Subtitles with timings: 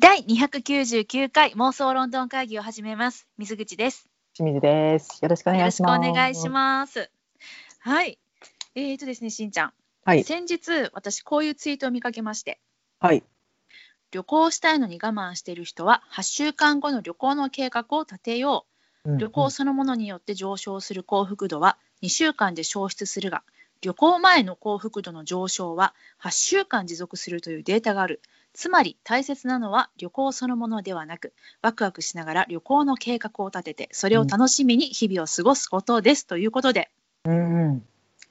[0.00, 3.26] 第299回妄想ロンドン会議を始めます。
[3.36, 4.08] 水口です。
[4.32, 5.18] 清水です。
[5.20, 6.14] よろしくおよろしくお願いします。
[6.14, 7.10] 願いします。
[7.80, 8.18] はい。
[8.74, 9.72] えーとですね、しんちゃん。
[10.06, 10.24] はい。
[10.24, 12.60] 先日、私、こういうツイートを見かけまして、
[12.98, 13.22] はい。
[14.10, 18.64] 旅行したいのに我慢している人は、8週間後の旅行の計画を立てよ
[19.04, 19.18] う。
[19.18, 23.42] 旅行そのものによって上昇する幸福度は2週間で消失するが、
[23.82, 28.22] 旅行前の幸福度の上昇は8週間持続するというデータがある。
[28.52, 31.32] つまり大切なのは旅行そのものではなく、
[31.62, 36.26] ワクワクしながら旅行の計画を立てて、それを楽しみに日々を過ごすことです。
[36.26, 36.90] ということで、
[37.24, 37.82] うんう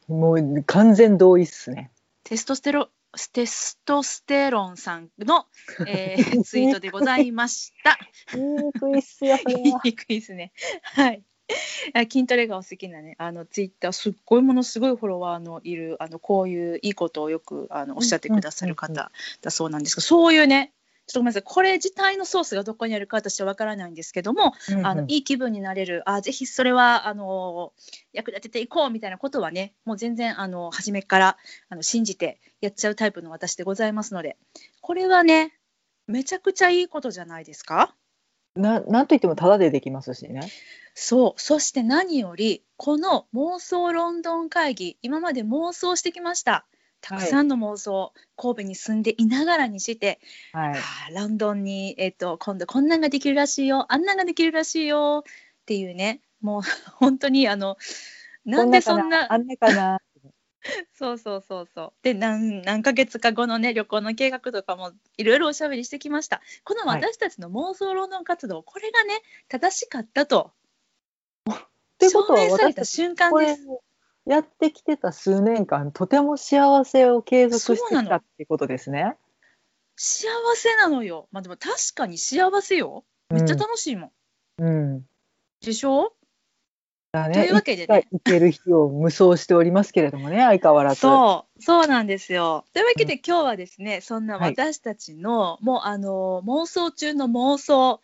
[0.09, 0.15] ん。
[0.19, 1.91] もう完全同意っすね。
[2.23, 2.89] テストステロ
[3.33, 5.45] テストステロンさんの、
[5.87, 7.97] えー ツイートでございました。
[8.33, 9.81] 言いにくいっすよ、それ言いは。
[9.83, 10.51] に くいですね。
[10.83, 11.23] はい。
[11.93, 20.73] あ筋トレがお好きなね、あのツイッターすっごいものすごいフォロワーのいるあのこういういいことをよくあのおっしゃってくださる方だそうなんですけど、そういうね、
[21.07, 27.73] ちょっとごめんなさい、これ自体のソースがどこにあるか私はわからないんですけども、うんうんあのいい気分になれる、あぜひそれはあの
[28.13, 31.37] 役立てていこうみたいなことはね、もう全然あの初めから
[31.69, 34.37] あの信じてやっちゃうタイプの私でございますので、
[34.81, 35.53] これはね、
[36.05, 37.95] めちゃくちゃいいことじゃないですか？
[38.55, 40.41] ななんといってもタダでできますしね。
[41.01, 46.65] そう、そして何より、この妄想ロンドン会議、今まで妄想してきました。
[46.99, 50.19] たくさんの妄想、神戸に住んでいながらにして、
[50.51, 50.77] はい。
[50.77, 56.61] あーロンドンに、えっと今度こんなんができるらしいよ、あんなんができるらしいよっていうね、もう
[56.99, 57.77] 本当にあの、
[58.43, 60.01] なんでそんなあんなかな。
[60.93, 61.93] そうそうそうそう。
[62.03, 66.41] で何何ヶ月か後のね旅行の計画とかもいろいろおしゃべりしてきました。
[66.65, 70.51] このはい私たちの妄想ロンドン活動、これがね正しかったと
[72.05, 73.61] ってことは私た瞬間です。
[74.25, 79.17] やってきてた数年間とても幸せを継続してきたってことですね。
[79.97, 81.27] 幸せなのよ。
[81.31, 83.03] まあでも確かに幸せよ。
[83.29, 84.11] めっちゃ楽しいもん。
[84.59, 85.05] うん。
[85.61, 86.13] でしょ？
[87.11, 87.33] だね。
[87.33, 91.01] というわけでね行ける日を無双しておりますけれどもね、相変わらず。
[91.01, 92.65] そう、そうなんですよ。
[92.71, 97.99] というわけで、今日はですね、そんなはい私たちの、もうあの妄想中の妄想、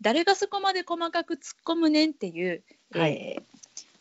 [0.00, 2.62] 誰がそこまで細かく突っ込むねんっていう、
[2.92, 3.12] はい。
[3.12, 3.42] えー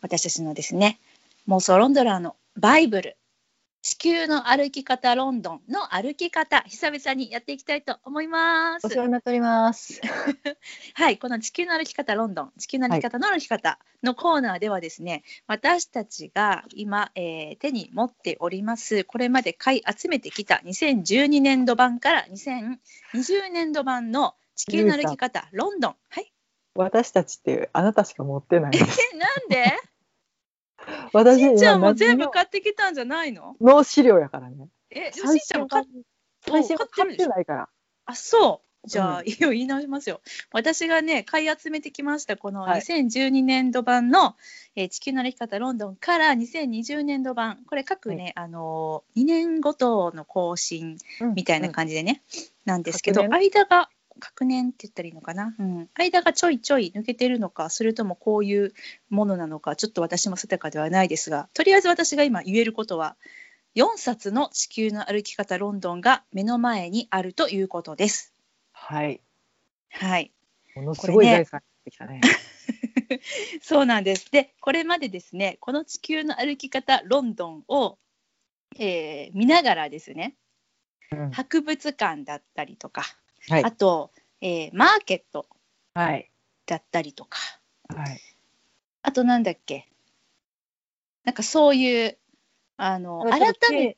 [0.05, 0.99] 私たちのですね、
[1.47, 3.17] 妄想ロンドラーのバイブル、
[3.81, 8.85] 地球の歩き方ロンドンの歩き方、久々にやっていきたいと思います。
[8.85, 8.89] お。
[8.89, 10.01] 世話になっております。
[10.93, 25.95] はい、この地球の歩き方ロンドン、地球の歩き方の歩き方のコーナーではですね、私たちが今、えー手に持っております、これまで買い集めてきた2012年度版から2020年度版の地球の歩き方ロンドン。
[26.09, 26.31] はい。
[26.75, 28.71] 私たちってあなたしか持ってない。
[28.75, 29.65] え、なんで？
[31.13, 33.55] 私しんちゃんも今全部何買ってきたんじゃないの？
[33.61, 34.67] の資料やからね。
[34.89, 35.85] え、しんちゃんも買っ
[37.17, 37.69] てないから。
[38.05, 38.65] あ、そう。
[38.87, 40.21] じゃあ、 うん言い直しますよ。
[40.51, 44.35] 私がね、買い集めてきました、このはい2012年度版の、
[44.75, 50.97] えー地球の歩き方ロンドンから2020年度版、これ各ね、あのー、2年ごとの更新
[51.33, 52.21] みたいな感じでね、
[52.65, 53.89] なんですけど、各間が、
[54.19, 58.73] 確年って言ったらいいのかな、うん、間がちょいちょい抜けてるのか、それともこういう
[59.09, 63.17] ものなのか、ちょっと私も定かではないですが、とりあえず私が今言えることは、
[63.75, 68.33] 4冊の地球の歩き方ロンドンが目の前にあるということです。
[68.71, 69.21] はい。
[69.89, 70.31] はい。
[70.75, 72.21] ものすごい財産ってきたね。
[73.61, 74.31] そうなんです。
[74.31, 77.97] で、これまでですね、この地球の歩き方ロンドンを、
[78.77, 80.35] えー見ながらですね、
[81.11, 83.03] うん博物館だったりとか、
[83.49, 83.63] はい。
[83.63, 84.11] あと、
[84.41, 85.47] えーマーケット
[85.93, 86.29] はい。
[86.65, 87.37] だったりとか、
[87.87, 88.19] はい。
[89.03, 89.87] あとなんだっけ、
[91.23, 92.17] なんかそういう、
[92.77, 93.97] あの、改め、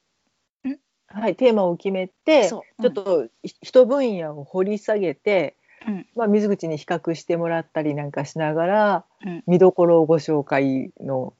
[0.69, 0.79] ん？
[1.07, 5.55] はい、テーマを決めて、そう、ちょっとひ一分野を掘り下げて、
[5.87, 6.07] うん。
[6.15, 9.43] まあ、水口に比較してもらったりなんかしながら、うん。
[9.47, 11.33] 見どころをご紹介の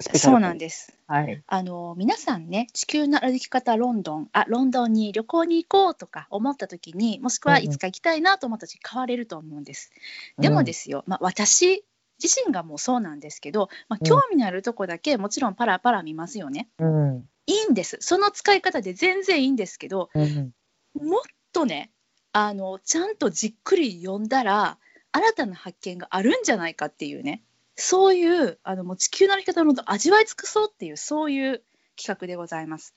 [0.00, 0.96] そうなんです。
[1.06, 1.42] はい。
[1.46, 9.90] あの皆さんね地球の歩き方ロンドンあロンドンに旅行に行こうとか思った時にもしくはうんうんいつか行きたいなと思った時買われると思うんです。
[10.38, 11.84] でもですよ、まあ、私
[12.22, 16.68] 自身がもうそうなんですけど、まあ、うん興味のあるとこだけもちろんパラパラ見ますよね。
[16.78, 17.28] うん。
[17.46, 20.52] いいんですその使い方で全然いいんですけどうん。
[20.94, 21.20] もっ
[21.52, 21.90] とね
[22.32, 24.78] あのちゃんとじっくり読んだら
[25.12, 27.42] 新たな発見があるんじゃないかっていうね
[27.80, 31.62] そういうあのもう地球の歩き方の味わい尽くそうっていうそういう
[31.96, 32.94] 企画でございます。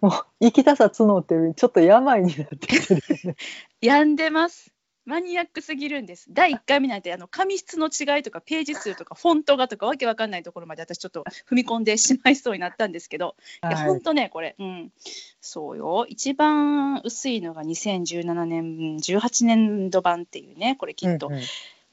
[0.00, 3.36] もう生きたさ募ってるちょっと病になってるよね。
[3.80, 4.72] 病んでます。
[5.04, 6.26] マニアックすぎるんです。
[6.30, 14.92] 第1回目なんてあの紙質の違いとかページ数とかフォントがとかわけわかんないところまで私ちょっと踏み込んでしまいそうになったんですけど、いやはい本当ねこれ、うん、
[15.40, 21.40] そうよ一番薄いのが2017年18年度版っていうねこれきっとうんうん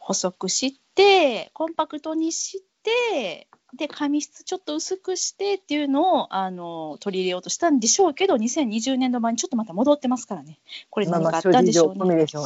[0.07, 10.59] 細くしてコンパクトにしてで紙質ちょっと薄くしてっていうのをあの取り入れようとしたんでしょうけど2020年度版にちょっとまた戻ってますからね
[10.89, 11.93] これ何かあったんでしょ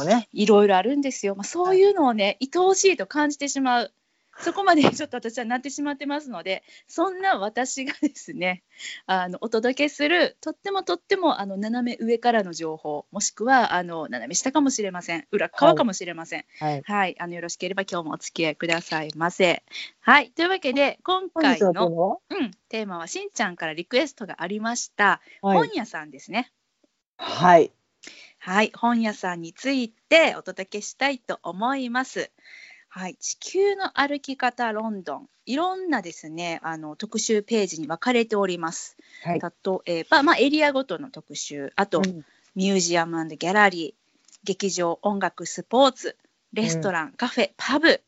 [0.02, 0.28] うね。
[0.32, 1.36] いろいろあるんですよ。
[1.36, 3.92] まあ、そういうのをね、愛おしいと感じてしまう。
[4.42, 8.62] そこまでちょっと私はなってしまってますので、そんな私がですね、
[9.06, 16.44] あのお届けするとってもとってもあの斜め上からの情報、もしくはあの斜め下かもしれません、裏側かもしれません。
[16.58, 16.82] はい。
[16.82, 19.62] はい、あのよろしければ今日もお付き合いくださいませ。
[20.00, 22.18] はい、というわけで今本回日のテーの、マは？
[22.30, 25.68] うん、テーマはしんちゃんからリクエストがありました、はい。
[25.68, 26.52] 本屋さんですね。
[27.16, 27.70] はい。
[28.38, 32.32] はい、本屋さんについてお届けしたいと思います。
[32.94, 38.98] はい、地球の歩き方ロンドン、いろんなですね、あの特集ページに分かれております。
[39.24, 39.40] はい。
[39.40, 42.22] 例えば、まあ、エリアごとの特集、あと、うん。
[42.54, 46.18] ミュージアムギャラリー、劇場、音楽、スポーツ、
[46.52, 48.02] レストラン、カフェ、パブ、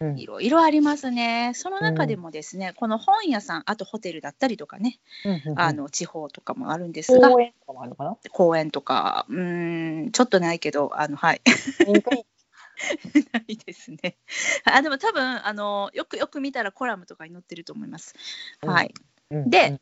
[0.00, 0.18] うん。
[0.18, 1.52] いろいろありますね。
[1.54, 8.16] その中でもですね、この本屋さん、あとホテルだったりとかね、うんうんあの地方とかもあるんですが、公園とかもあるのかな？
[8.32, 11.42] 公園とか、うーん、ちょっとないけど、あの、はい。
[13.32, 14.16] ないですね。
[14.64, 18.14] あでも多分あのよくよく見たらコラムとかに載ってると思います。
[18.62, 18.94] うんはい。
[19.30, 19.80] うんで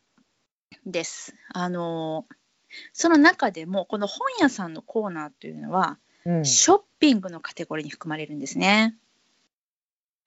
[0.86, 1.34] です。
[1.52, 2.26] あの
[2.92, 8.96] その中でもこの本屋さんのコーナーというのは、うんショッピングのカテゴリーに含まれるんですね。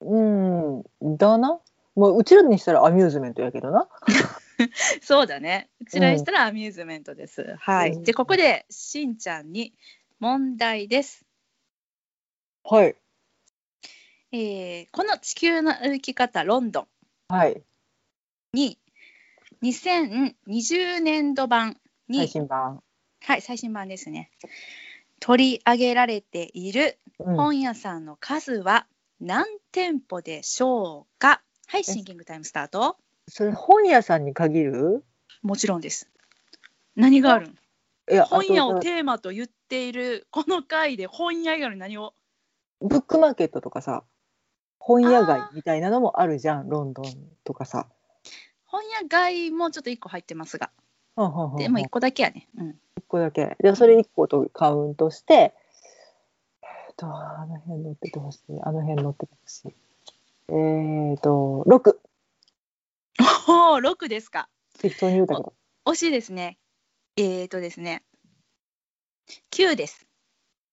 [0.00, 0.84] うん、
[1.16, 1.58] だな。
[1.96, 3.88] もううちらにしたらアミューズメントやけどな。
[5.02, 5.68] そうだね。
[5.80, 7.56] うちらにしたらアミューズメントです。
[7.58, 7.90] はい。
[7.92, 9.74] うんでここでしんちゃんに
[10.20, 11.24] 問題です。
[12.70, 12.94] はい。
[14.30, 16.86] えーこの地球の歩き方ロンドン
[17.28, 17.62] はい。
[18.52, 18.78] に
[19.62, 21.78] 2020年度版
[22.08, 22.82] に、最新版。
[23.22, 24.30] はい、最新版ですね。
[25.18, 28.86] 取り上げられているうん本屋さんの数は
[29.20, 31.42] 何店舗でしょうか？
[31.66, 32.98] はい、シンキングタイムスタート。
[33.28, 35.04] それ本屋さんに限る？
[35.42, 36.08] もちろんです。
[36.96, 37.58] 何があるん？
[38.26, 42.14] 本屋をテーマと言っているこの回で本屋以外の何を
[42.80, 44.04] ブックマーケットとかさ、
[44.78, 47.04] 本屋街みたいなのもあるじゃん、ロンドン
[47.44, 47.88] とかさ。
[48.64, 50.70] 本屋街もちょっと1個入ってますが、
[51.56, 52.48] でも1個だけやね。
[52.56, 52.68] うん。
[52.96, 53.56] 一個だけ。
[53.60, 55.54] じゃあそれ一個とカウントして、
[56.62, 58.60] えっと、あの辺乗っててほしい。
[58.62, 59.74] あの辺乗っててほしい。
[60.50, 61.96] えっと、6。
[63.48, 64.48] おお、6ですか。
[64.78, 65.52] 適当に言うたけど。
[65.86, 66.58] 惜しいですね。
[67.16, 68.04] えーとですね、
[69.50, 70.06] 9です。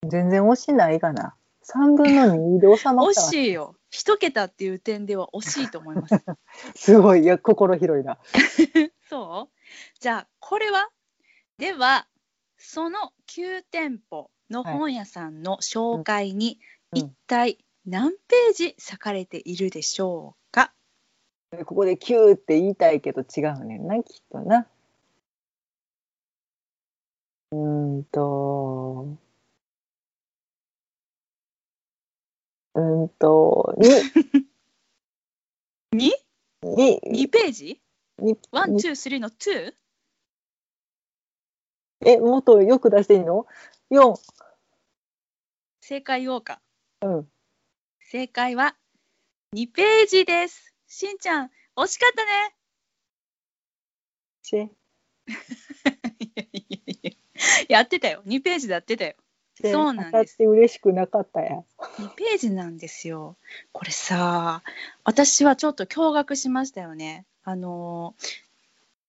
[0.08, 1.36] 全然惜しないかな。
[1.74, 3.32] 3分の2で収ま惜ったわ。
[3.32, 3.76] しいよ。
[3.90, 6.16] 一桁っていう点では惜しいと思います。
[6.76, 7.24] すごい。
[7.24, 8.20] いや、心広いな。
[9.10, 9.56] そう
[10.00, 10.90] じゃあこれは
[11.58, 12.08] では
[12.58, 16.60] その9店舗の本屋さんの紹介に
[16.92, 20.74] うん一体何ページ割かれているでしょうか、
[21.66, 24.68] ここで9って言いたいけど違うねんな、きっとな。
[27.52, 29.08] うーんと、
[32.76, 34.48] うーんと、2、
[35.96, 36.12] 2?
[36.64, 37.82] 2、2ページ？
[38.20, 39.74] に ?1,2,3 の 2?
[42.06, 43.48] え、もっとよく出していいの
[43.92, 44.16] ?4、
[45.82, 46.62] 正解言おうか。
[47.02, 47.32] うん。
[48.00, 48.76] 正解は
[49.54, 50.74] 2ページです。
[50.88, 52.56] しんちゃん惜しかったね。
[54.44, 54.64] チェ、
[56.20, 57.12] いやいやいや
[57.70, 58.22] やってたよ。
[58.26, 59.16] 2ページでやってたよ。
[59.72, 61.64] そうなんです当たって嬉しくなかったや。
[61.80, 63.36] 2ページなんですよ。
[63.72, 64.64] これさ、
[65.04, 67.26] 私はちょっと驚愕しましたよね。
[67.44, 68.46] あのー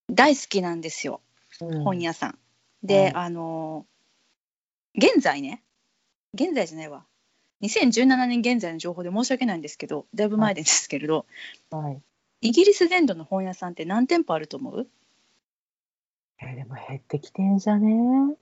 [0.09, 1.21] 大好きなんですよ、
[1.61, 2.39] うん本屋さん。
[2.85, 5.63] で、はいあのー現在ね、
[6.35, 7.05] 現在じゃないわ。
[7.63, 11.27] 2017年現在の情報で申し訳ないんですけど、だいぶ前ですけれど、
[11.71, 12.01] はい。
[12.43, 14.89] イギリス全土の本屋さんって何店舗あると思う？
[16.39, 18.37] えでも減ってきてんじゃね？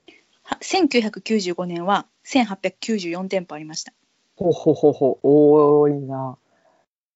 [0.45, 3.93] は ?1995 年は1894店舗ありました。
[4.37, 6.39] ほほほほ、多いな。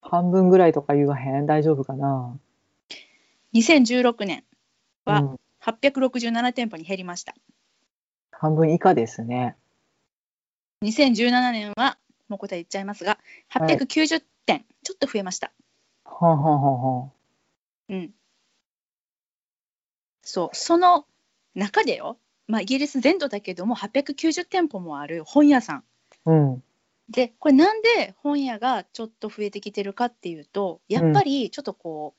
[0.01, 1.47] 半分ぐらいとか言わへん？
[1.47, 2.39] 大丈夫かな
[3.55, 4.45] ？2016年
[5.05, 7.35] はうん、867店舗に減りました。
[8.31, 9.57] 半分以下ですね。
[10.83, 13.19] 2017年はもう答え言っちゃいますが
[13.49, 15.53] はい890点、ちょっと増えました。
[16.05, 17.13] はんはんはんはん。
[17.91, 18.15] うん。
[20.23, 21.05] そう、その
[21.55, 22.17] 中でよ、
[22.49, 25.85] まあ、イギリス全土だけども890店舗もある本屋さん。
[26.25, 26.63] うん。
[27.11, 32.15] でこれなんで本屋がちょっと増えてきてるかっていうとやっぱりちょっとこ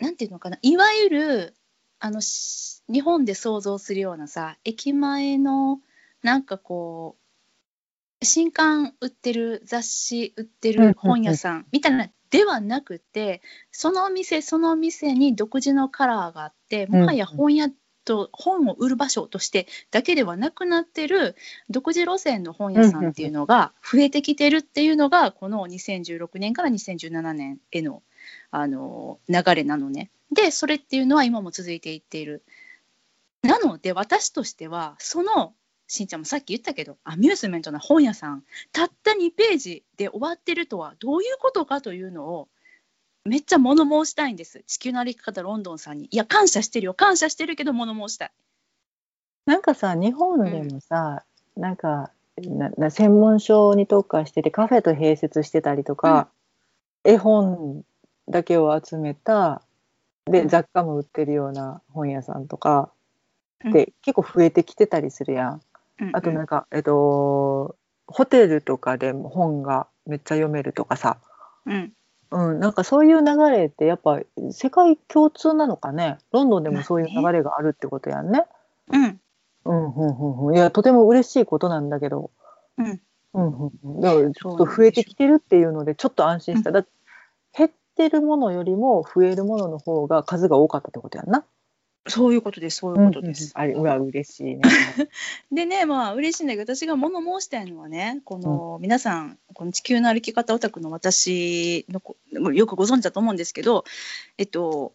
[0.00, 1.54] う、なんていうのかないわゆる
[1.98, 5.80] あのし日本で想像するようなさ駅前の
[6.22, 7.16] なんかこ
[8.20, 17.68] う新刊売ってる雑誌売ってうんうんうんる本屋さんみたいなではなくてその店その店に独自のカラーがあってもはや本屋
[18.06, 21.36] と本を売る場所としてだけではなくなってる
[21.68, 28.02] 独自路線の本屋さんっていうのが増えてきてるっていうのがこの2016年から2017年への
[28.50, 30.10] あの流れなのね。
[30.32, 32.42] でそれっていうのは今も続いていっている。
[33.42, 35.52] なので私としてはその
[35.88, 42.48] しんちゃんもさっき言ったけどアミューズメントな本屋さんたった2ページで終わってるとはどういうことかというのを
[43.26, 44.62] めっちゃ物申したいんです。
[44.66, 46.08] 地球の歩き方ロンドンさんに。
[46.10, 46.94] いや感謝してるよ。
[46.94, 48.30] 感謝してるけど物申したい。
[49.46, 51.24] なんかさ、日本でもさ、
[51.56, 56.28] なんかなな専門書に特化しててカフェと併設してたりとか、
[57.04, 57.82] 絵本
[58.28, 59.62] だけを集めた
[60.26, 60.48] で、うん。
[60.48, 62.90] 雑貨も売ってるような本屋さんとか
[63.64, 63.72] うん。
[63.72, 65.60] で、結構増えてきてたりするやん。
[66.12, 71.18] あとなんか、えっとホテルとかでも本がめっちゃ読めるとかさ、
[71.64, 71.92] うん
[72.30, 76.18] うん、なんかそういう流れってやっぱ世界共通なのかね？
[76.32, 78.44] ロンドンでもそういう流れがあるってことやんね？
[78.92, 79.20] うん。
[79.64, 82.30] うんうんうんうん、いやとても嬉しいことなんだけど、
[82.78, 83.00] うん。
[83.34, 86.90] うんうんうん、だからちょっと増えてきてるっていうのでちょっと安心した、だって
[87.56, 91.44] 減ってるものよりも増えるものの方が数が多かったってことやんな？
[92.08, 92.78] そういうことです。
[92.78, 94.60] そういうことです、あれうわ嬉しいね。
[95.52, 102.16] でねまあ嬉しいんだけど私が物申したいのはねこの、皆さんこの地球の歩き方オタクの私のこ
[102.52, 103.84] よくご存知だと思うんですけど
[104.38, 104.92] えっと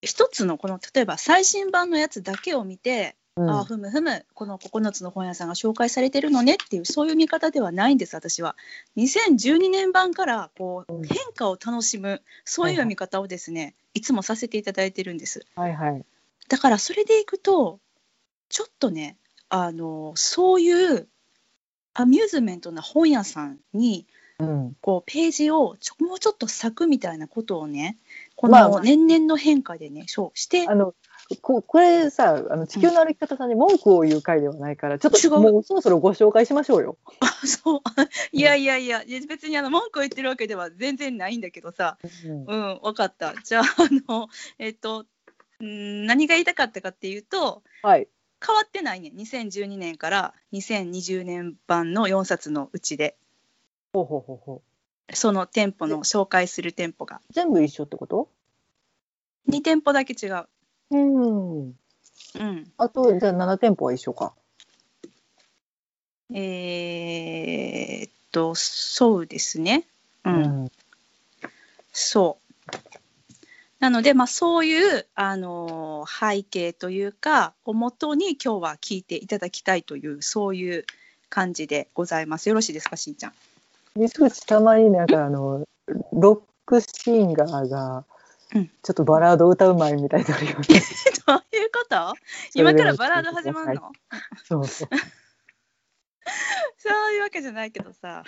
[0.00, 3.50] 一つのこの例えば最新版のやつだけを見て、うん。
[3.50, 8.56] ああふむふむこの9つの本屋さんが紹介されてるのねっていうそういう見方ではないんです私は。
[8.96, 11.02] 2012年版からこううん。
[11.04, 15.46] 変化を楽しむそういう読み方をですねいつもさせていただいてるんです。
[15.54, 16.04] はいはい。
[16.48, 17.78] だからそれでいくと
[18.48, 19.16] ちょっとね
[19.48, 21.08] あのそういう
[21.94, 24.06] アミューズメントな本屋さんに
[24.40, 24.76] うん。
[24.80, 27.98] こうページをちょもうちょっと咲くみたいなことをね
[28.36, 28.78] こまあまあ。
[28.78, 30.94] の年々の変化でねそうしてあの
[31.36, 36.96] ここれさあの地球の歩き方さんに文句を言う回ではないから、ちょっともうそろそろご紹介しましょうよ。
[37.20, 37.80] あそう
[38.32, 41.98] いやいやいや別にあの文句を言ってるわけでは全然ないんだけどさ。
[42.24, 42.80] うんうん。
[42.82, 43.34] 分かった。
[43.44, 43.66] じゃああ
[44.10, 45.04] の えっと
[45.62, 48.08] ん何が言いたかったかっていうとはい。
[48.44, 49.12] 変わってないね。
[49.14, 53.18] 2012年から2020年版の4冊のうちで。
[53.92, 54.62] ほうほうほうほ
[55.12, 57.20] その店舗の紹介する店舗が。
[57.28, 57.32] う。
[57.32, 58.30] 全部一緒ってこと
[59.48, 60.48] ？2店舗だけ違う。
[60.90, 61.58] うん。
[62.34, 64.34] うん、あとじゃあ7店舗は一緒か。
[66.34, 69.84] えーっとそうですね。
[70.24, 70.72] うん、うん
[71.92, 72.48] そう。
[73.80, 80.84] なので、まあ、そういう、あのー背景というかをもとに今日は聞いていただきたいというそういう
[81.28, 82.48] 感じでございます。
[82.48, 83.32] よろしいですか、しんちゃん。
[83.96, 85.64] 水口たまになんかあの
[86.12, 88.04] ロックシンガーが
[88.54, 90.56] うんちょっとバラード歌うまいみたいになるよね。
[91.26, 92.14] どういうこと？
[92.54, 93.92] 今からバラード始まるの？
[94.44, 94.88] そうそう。
[96.78, 98.24] そういうわけじゃないけどさ。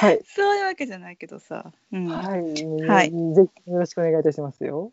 [0.00, 0.20] はい。
[0.26, 1.72] そういうわけじゃないけどさ。
[1.92, 2.40] うんはい。
[2.86, 4.92] はいぜひよろしくお願いいたしますよ。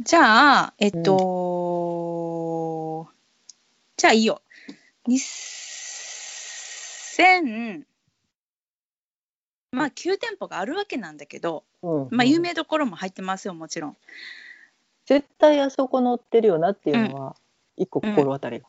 [0.00, 3.08] じゃあ、えっと、
[3.96, 4.42] じゃあいいよ。
[5.08, 7.84] 2000、
[9.70, 12.08] まあ9店舗があるわけなんだけど、うん。
[12.10, 13.96] まあ有名どころも入ってますよ、もちろん。
[15.06, 17.36] 絶対あそこ乗ってるよなっていうのは
[17.76, 18.66] 一個心当たりが。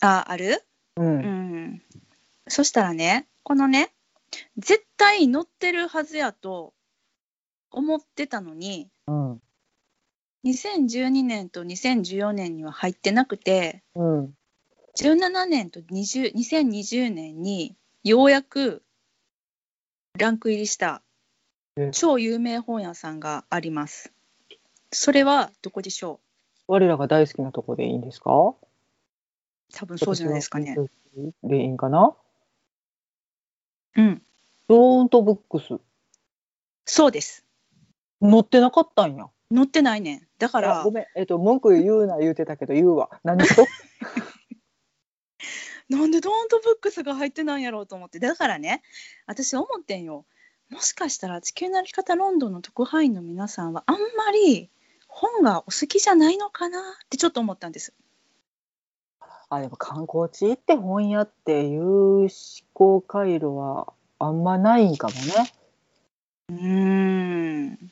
[0.00, 0.64] あ、ある？
[0.96, 1.02] う。
[1.02, 1.82] うんん。
[2.48, 3.92] そしたらね、このね、
[4.56, 6.72] 絶対乗ってるはずやと
[7.70, 9.42] 思ってたのに、うん。
[10.44, 14.34] 2012年と2014年には入ってなくて、うん。
[14.96, 18.82] 17年と20 2020年にようやく
[20.18, 21.02] ランク入りした
[21.76, 24.12] え超有名本屋さんがあります。
[24.92, 26.20] それはどこでしょ
[26.66, 28.30] 我らが大好きなとこでいいんですか？
[28.32, 28.54] う
[29.72, 30.76] 多分そうじゃないですかね。。
[31.44, 32.14] でいいんかな？
[33.96, 34.22] うん。
[34.68, 35.80] ドーントブックス。
[36.86, 37.44] そうです。
[38.20, 39.28] 乗ってなかったんや。
[39.54, 40.26] 載ってないねん。
[40.38, 41.04] だからあご、めん。
[41.16, 43.10] えっと、文句言うな言うてたけど言うわ。
[43.24, 43.66] 何と
[45.90, 48.20] なんでドーントブックスが入ってないんやろうと思って。
[48.20, 48.82] だからね、
[49.26, 50.24] 私思ってんよ。
[50.70, 54.70] もしかしたら地球の歩き方ロンドンの特派員の皆さんはあんまり
[55.08, 57.92] 本がお好きじゃないのかなってちょっと思ったんです。
[59.48, 62.28] あでも観光地行って本屋っていう思
[62.72, 65.52] 考回路はあんまないんかもね。
[66.50, 67.90] うーん。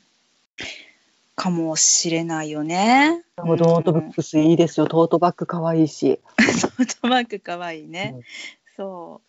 [1.39, 3.23] かもしれないよね。
[3.37, 4.87] でもトートバックスいいですよ。
[4.87, 6.19] トートバッグ可愛いし。
[6.35, 8.11] トートバッグかわいいね。
[8.15, 8.21] うん
[8.75, 9.21] そ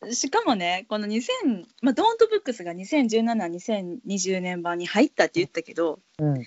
[0.00, 0.14] う。
[0.14, 6.44] しかもね、この2000、まあ、ドーントブックスが2017、2020年版に入ったって言ったけど、うん。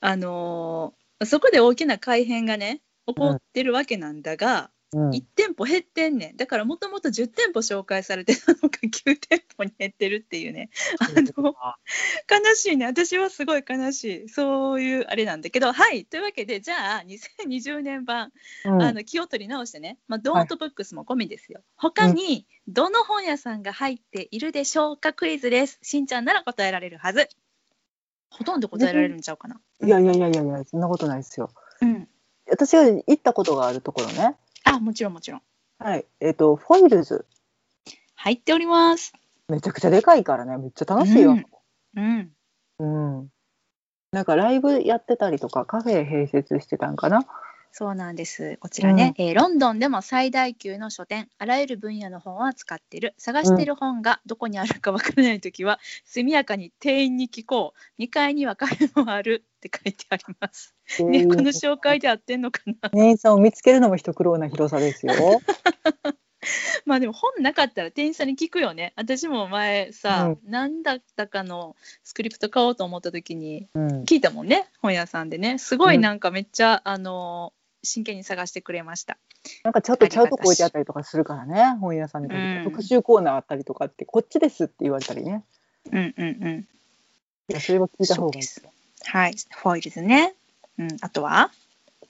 [0.00, 6.36] あのーそこで大きな改変がね、起こってるわけなんだが、うん1店舗減ってんねん。
[6.36, 10.70] だからもともと10店舗紹介されてたのが9店舗に減ってるっていうね。
[11.00, 11.54] あの
[12.30, 12.86] 悲しいね。
[12.86, 14.28] 私はすごい悲しい。
[14.28, 16.04] そういうあれなんだけど、はい。
[16.04, 17.02] というわけで、じゃあ
[17.48, 18.32] 2020年版、
[18.64, 21.62] うんあの気を取り直してね、まあ、ドーントブックスも込みですよ。
[21.76, 25.12] 他にどの本屋さんが入っているでしょうか？
[25.12, 25.78] クイズです。
[25.82, 27.28] しんちゃんなら答えられるはず。
[28.30, 29.60] ほとんど答えられるんちゃうかな。
[29.82, 31.50] いやいやいやいやいや、そんなことないですよ。
[31.80, 32.08] うん。
[32.48, 34.36] 私が行ったことがあるところね。
[34.74, 35.42] あ、もちろんもちろん。
[35.78, 36.06] はい。
[36.20, 37.26] えっ、と、フォイルズ。
[38.14, 39.12] 入っております。
[39.48, 41.36] めちゃくちゃでかいからね、めっちゃ楽しいよ。
[41.96, 42.30] うん。
[42.78, 43.28] うん。
[44.12, 47.26] なんかライブやってたりとか、カフェ併設してたんかな。
[47.76, 48.56] そうなんです。
[48.60, 53.14] こちらね、えーロンドンでも最大級の書店、あらゆる分野の本を扱っている。
[53.18, 58.00] 探している本がどこにあるかわからないときは、速やかに店員に聞こう。
[58.00, 60.72] 2階にはカフェもあるって書いてあります。
[61.00, 62.90] ね、この紹介で合ってんのかな。
[62.90, 65.12] 店員さんを見つけるのも一苦労な広さですよ。
[66.86, 68.92] まあでも本なかったら店員さんに聞くよね。
[68.96, 73.86] 私も前さ、う何だったかのスクリプト買おうと思った時にうん。
[74.02, 75.58] 聞いたもんね、本屋さんでね。
[75.58, 77.52] すごいなんかめっちゃ、あの
[77.84, 79.18] 真剣に探してくれました。
[79.62, 85.44] なんかちょっとちゃうとこ置いてあったりとかするからね、本屋さんに、うん特集コーナーあったりとかって、こっちですって言われたりね。
[85.92, 86.68] うんうんうん。
[87.48, 88.42] いやそれは聞いた方がいい。
[88.42, 88.70] そう
[89.06, 90.34] はい、フォイルズね。
[90.78, 91.50] うん、あとは？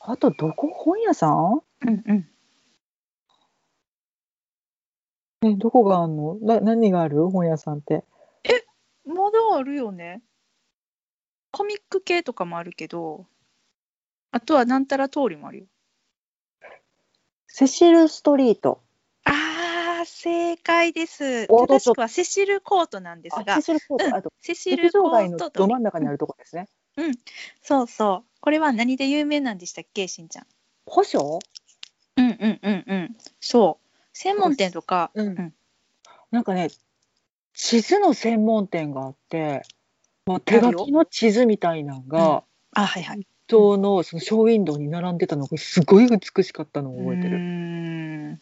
[0.01, 0.69] あと、どこ？
[0.69, 1.63] 本屋さん？
[1.83, 2.29] うんうん。
[5.43, 6.37] え、どこがあんの？
[6.41, 7.29] な何がある？
[7.29, 8.05] 本屋さんって。
[9.07, 10.23] まだあるよね。
[11.51, 13.27] コミック系とかもあるけど、
[14.35, 15.67] あとはなんたら通りもあるよ。
[17.47, 18.83] セシルストリート。
[19.23, 21.47] あー、正解です。
[21.49, 24.07] お正しくはセシルコートなんですあ、がセ、シルコート。
[24.07, 26.69] うんあと、セシ劇ルコートと、ど真ん中にあるとこですね。
[27.63, 28.41] そうそう。
[28.41, 30.47] これは何で有名なんでしたっけ、しんちゃん。
[30.85, 31.39] 保証
[32.17, 33.17] うんうんうんうん。
[33.39, 33.89] そう。
[34.13, 35.55] 専門店とか、うんうん
[36.33, 36.71] なんかね、
[37.53, 39.63] 地図の専門店があって、
[40.27, 42.43] まあ、手書きの地図みたいなのが、
[42.73, 43.27] あ、はいはい。
[43.47, 48.39] 人のそのショーウィンドウに並んでたのがすごい美しかったのを覚えてうる。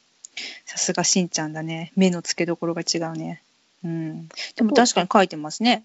[0.64, 1.92] さすがしんちゃんだね。
[1.96, 3.42] 目の付けどころが違うね。
[3.84, 4.28] うん。
[4.56, 5.84] でも確かに書いてますね。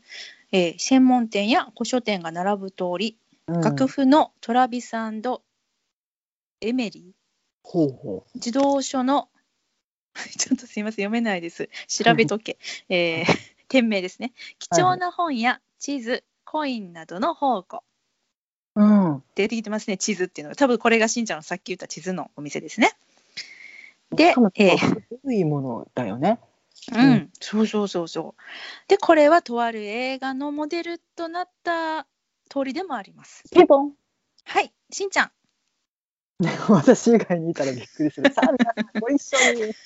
[0.51, 4.93] えー専門店や古書店が並ぶ通り、うん楽譜のトラビス
[6.59, 7.03] エメリー、
[7.63, 9.29] ほうほ自動書の、
[10.37, 11.69] ちょっとすいません、読めないです。
[11.87, 12.57] 調べとけ。
[12.89, 13.25] えー
[13.69, 14.33] 店名ですね。
[14.59, 17.83] 貴重な本や地図、コインなどの宝庫。
[18.77, 18.83] う。
[18.83, 18.85] う
[19.17, 19.23] ん。
[19.35, 20.55] 出てきてますね、地図っていうのが。
[20.55, 22.91] 多分これがしんちゃんのさっき言った地図のお店ですね。
[24.11, 26.39] でえー古いものだよね。
[26.93, 28.41] うん、うんそうそうそうそう。
[28.87, 32.07] で、これはとある映画のモデルとなった
[32.49, 33.43] 通りでもあります。
[33.51, 33.93] ピンポン。
[34.45, 35.31] はい、しんちゃん。
[36.69, 38.31] 私以外にいたらびっくりする。
[38.31, 39.73] さあ、皆さんご一緒に。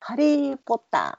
[0.00, 1.18] ハリー・ポッタ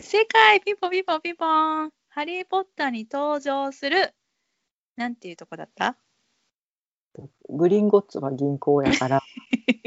[0.00, 1.92] 正解ピンポンピンポンピンポン。
[2.08, 4.14] ハリー・ポッターに登場する、
[4.98, 5.96] なんていうとこだった？
[7.16, 7.22] ー。
[7.48, 9.22] グリンゴッツは銀行やから。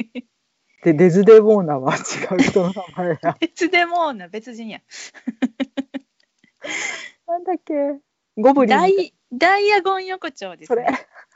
[0.83, 1.99] で、デズデボーナは違
[2.35, 3.35] う人の名前や。
[3.39, 4.81] 別でもな、別人や。
[7.27, 7.73] なんだっけ？
[8.37, 8.77] ゴブリン。
[8.77, 10.87] ダイダイアゴン横丁ですね。。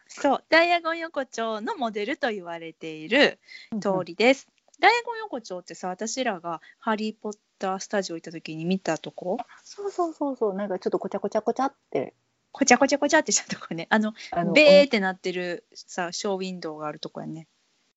[0.07, 3.39] そう、ダイアゴン横丁のモデルと言われている
[3.81, 4.47] 通りです。
[4.79, 9.37] ダイアゴン横丁ってさ、私らがハリー・ポッタースタジオ行った時に見たとこ？
[9.63, 10.53] そうそうそうそう。
[10.53, 12.13] なんかちょっとこちゃこちゃこちゃって。
[12.57, 13.87] こちゃこちゃこちゃってしたとこね。
[13.89, 17.47] あの、あの、ベーってなってるさ、ショーウィンドウがあるとこやね。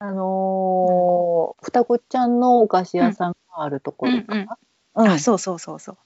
[0.00, 4.58] あのー双子ちゃんのお菓子屋さんがあるところかな？
[4.96, 5.96] うんあ、そうそうそうそう。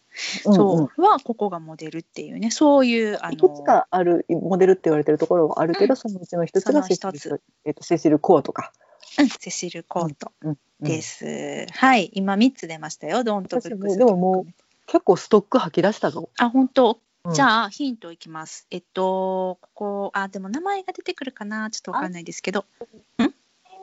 [0.46, 8.72] うんそうう、はここがモデルっていうね、そういう、あいくつの、かあるモデルって言われてるところはあるけど、うんそのうちの一つがセシルえっとセシルコーとか。
[9.18, 11.66] うん、セシル・コートうんうんです。
[11.72, 13.96] はい、今3つ出ましたよ、ドントブックス。
[13.96, 14.46] でもも
[14.86, 16.28] 結構ストック吐き出したぞ。
[16.38, 16.98] あ、本当？
[17.24, 18.66] うんじゃあ、ヒントいきます。
[18.72, 22.64] えっと、ここ、あ、でも名前が出てくるかな、ちょっとわかんないですけど。
[23.18, 23.28] アニ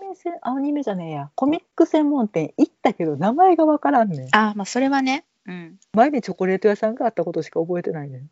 [0.10, 1.32] メせアニメじゃねえや。
[1.36, 4.28] コミック専門店行ったけど名前がわからんねん。
[4.36, 5.24] あ、まあ、それはね。
[5.46, 5.80] うん。
[5.94, 8.30] 前にチョコレート屋さんがあったことしか覚えてないねん。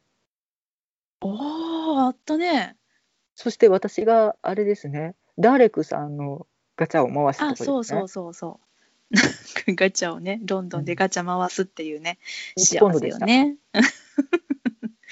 [1.21, 2.75] おー、あったね。
[3.33, 7.55] そして私があれですね、ダーレクさんのガチャを回すとこね。
[7.55, 8.59] そうそうそうそ
[9.69, 12.17] う ガチャをねロンドンでガチャ回すっていうね、
[12.55, 13.07] 一ポン幸せ。
[13.07, 13.55] よね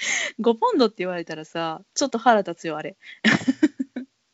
[0.40, 2.96] 5ポンドって言われたらさちょっと腹立つよあれ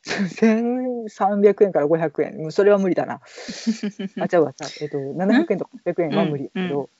[0.04, 2.52] 1300円から500円。
[2.52, 3.20] それは無理だな。
[4.20, 4.54] あ、違うわ。
[4.80, 6.90] えっと、700円とか800円は無理だけど、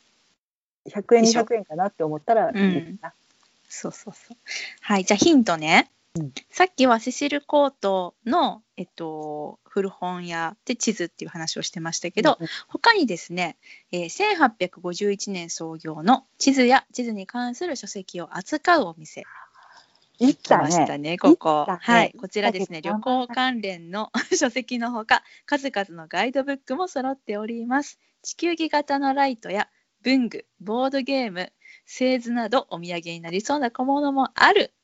[0.87, 3.15] 100円、でしょ200円かなって思ったらいいかな。
[3.69, 4.37] そうそうそう。
[4.81, 5.91] はい、じゃあヒントね。
[6.19, 13.57] うんさっきはセシル・コートの、えっと、古本屋で地図っていう話をしてましたけど、うん他にですね、
[13.93, 19.25] えー1851年創業の地図や地図に関する書籍を扱うお店
[20.19, 21.51] 行っ来ましたね、ここ。
[21.51, 27.99] 行ったねはい、こちらですね、旅行関連の 書籍のほか、数々のガイドブックも揃っております。
[28.23, 29.69] 地球儀型のライトや
[30.03, 31.53] 文具、ボードゲーム、
[31.87, 34.75] 製図などお土産になりそうな小物もある。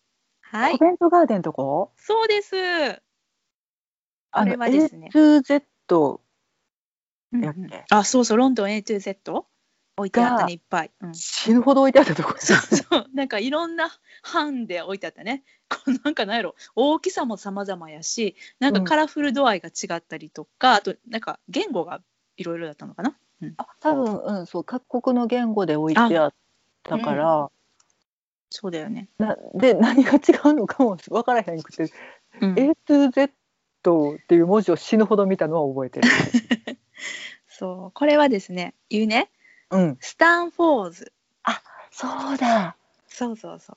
[0.50, 0.78] はい。
[0.78, 1.92] コ、ベントガーデンとこ？
[1.96, 3.02] そうです。
[4.32, 5.10] あれはですね。
[5.14, 6.20] A2Z
[7.32, 7.84] うんやっけ？
[7.90, 9.44] あ、そうそう、ロンドン A2Z
[9.98, 10.90] 置いてあったね、いっぱい。
[11.00, 11.14] うん。
[11.14, 12.34] 死ぬほど置いてあったとこ。
[12.38, 13.90] そうそう、 なんかいろんな
[14.32, 15.44] 版で置いてあったね。
[15.68, 22.00] こうなんかなんやろ、大きさも様々やし、なんかカラフル度合いが違ったりとか、あとなんか言語が
[22.36, 23.18] いろいろだったのかな。
[23.58, 26.34] あ多分うんそう各国の言語で置いてあっ
[26.84, 27.50] たから、
[28.50, 29.08] そうだよね。
[29.18, 31.90] なで何が違うのかも分からへんくて、
[32.40, 36.08] うん、A2Z っていう文字を死ぬほど見たのは覚えてる。
[37.48, 39.30] そう、これはですね、言うね、
[39.70, 41.12] うん、スタンフォーズ。
[41.98, 42.76] そうだ。
[43.08, 43.76] そうそうそう。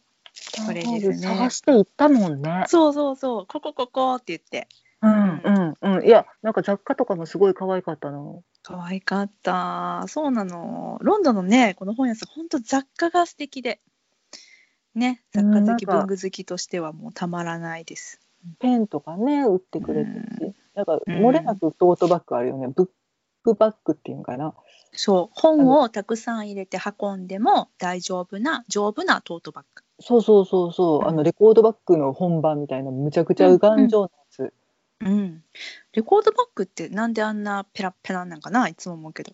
[0.67, 2.65] これですね探して行ったもんね。
[2.67, 4.67] そうそうそう、ここここって言って。
[5.01, 5.41] うん
[5.81, 6.05] うんうん。
[6.05, 8.43] いやなんか雑貨とかもすごい可愛かったの。
[8.61, 10.03] 可愛かった。
[10.07, 10.99] そうなの。
[11.01, 13.81] ロンドンのね、この本屋さん、本当雑貨が素敵で。
[14.95, 18.19] ね、雑貨好き、文具好きとしてはもうたまらないです。
[18.59, 22.67] ペンとかね売ってくれてるうし、なんか漏れなくトートバッグあるよね。
[22.67, 22.89] ブッ
[23.43, 24.53] クバッグっていうのかな。
[24.93, 29.83] そう、本をたくさん入れて運んでも大丈夫な、丈夫なトートバッグ。
[29.99, 30.99] そうそうそうそう。
[30.99, 34.53] うんあのレコードバッグの本番みたいなむちゃくちゃ頑丈なやつ。
[35.01, 35.43] うん。
[35.93, 39.33] レコードバッグってなんであんなペラッペラなんかないつも思うけど。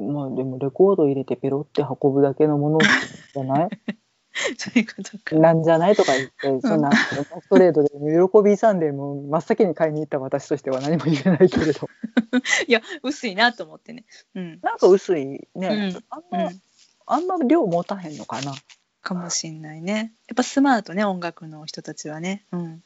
[0.00, 3.68] まあでもレコード入れてペロって運ぶだけのものじゃない？
[4.56, 5.36] そういうことか。
[5.36, 6.28] なんじゃないとか言っ
[6.60, 11.88] て、そんなストレートで喜びさんでも真っ先に買いに行った私としては何も言えないけれど。
[12.68, 14.04] いや、薄いなと思ってね。
[14.36, 14.60] うん。
[14.62, 15.48] なんか薄いね。
[15.56, 16.62] うんあんま、うん。
[17.06, 18.52] あんま量持たへんのかな。
[19.00, 20.12] かもしんないね。
[20.28, 22.44] やっぱスマートね、音楽の人たちはね。
[22.52, 22.82] うん。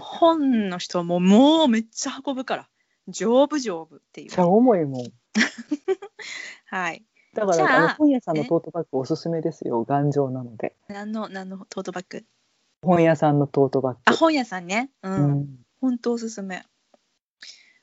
[0.00, 2.68] 本の人はもうもうめっちゃ運ぶから
[3.08, 5.12] 丈夫丈夫っていうめっちゃ重いもん。
[6.66, 9.84] はいだかじゃあらあの本屋さんのトートバッグおすすめですよ。
[9.84, 10.74] 頑丈なので。
[10.88, 12.24] 何の何のトートバッグ？
[12.82, 14.00] 本屋さんのトートバッグ。
[14.06, 15.58] あ本屋さんねうん、うん。
[15.80, 16.64] 本当おすすめ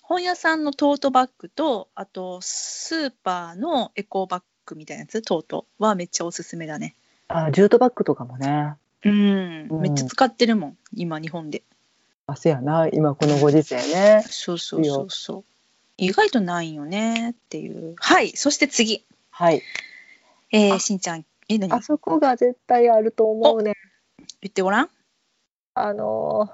[0.01, 5.21] 本屋さんのトートバッグとあとスーパーのエコバッグみたいなやつ？
[5.21, 6.95] トートはめっちゃおすすめだね
[7.27, 8.75] あ、ジュートバッグとかもね。
[9.03, 11.63] うんうんめっちゃ使ってるもん今日本で
[12.27, 12.87] あ、せやな。
[12.87, 14.23] 今このご時世ね。
[14.27, 15.43] そうそうそうそう
[15.97, 19.61] 意外とないよねっていうはいそして次はい。
[20.51, 21.73] えー、あしんちゃんえ何？
[21.73, 23.73] あそこが絶対あると思うね。
[24.41, 24.89] 言ってごらん
[25.73, 26.49] あの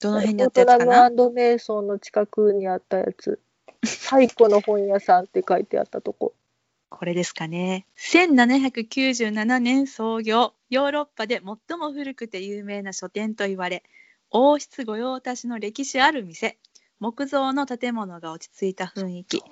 [0.00, 0.86] どのー、辺にあったやつかな？
[0.86, 3.40] ラムメイソンの近くにあったやつ。
[3.84, 6.34] 最古の本屋さんって書いてあったとこ。
[6.88, 7.86] これですかね。
[7.98, 13.82] 1797年創業、ヨーロッパで最も古くて有名な書店と言われ、
[14.30, 16.56] 王室御用達の歴史ある店、
[17.04, 19.42] 木造の建物が落ち着いた雰囲気、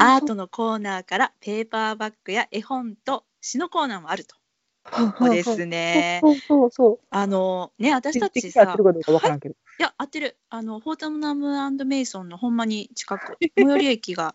[0.00, 4.36] アートのコーナーからペーパーバッグや絵本と詩のコーナーもあると。
[4.84, 6.20] ここですね。
[6.22, 7.06] そうそうそう。
[7.10, 9.54] あのね、私たちさ、るかどうかわからんけど。
[9.54, 10.38] いや、合ってる。
[10.48, 14.34] あの、フォータムナムメイソンのほんまに近く、最寄り駅が、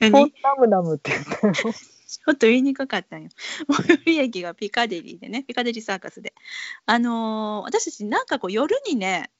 [0.00, 1.54] 何 フォンナムナムって言ったよ。
[2.10, 3.28] ちょっと言いにくかったんよ。
[3.86, 6.34] 最寄り駅がピカデリーでね、ピカデリーサーカスで。
[6.86, 9.30] あのー私たちなんかこう夜にね、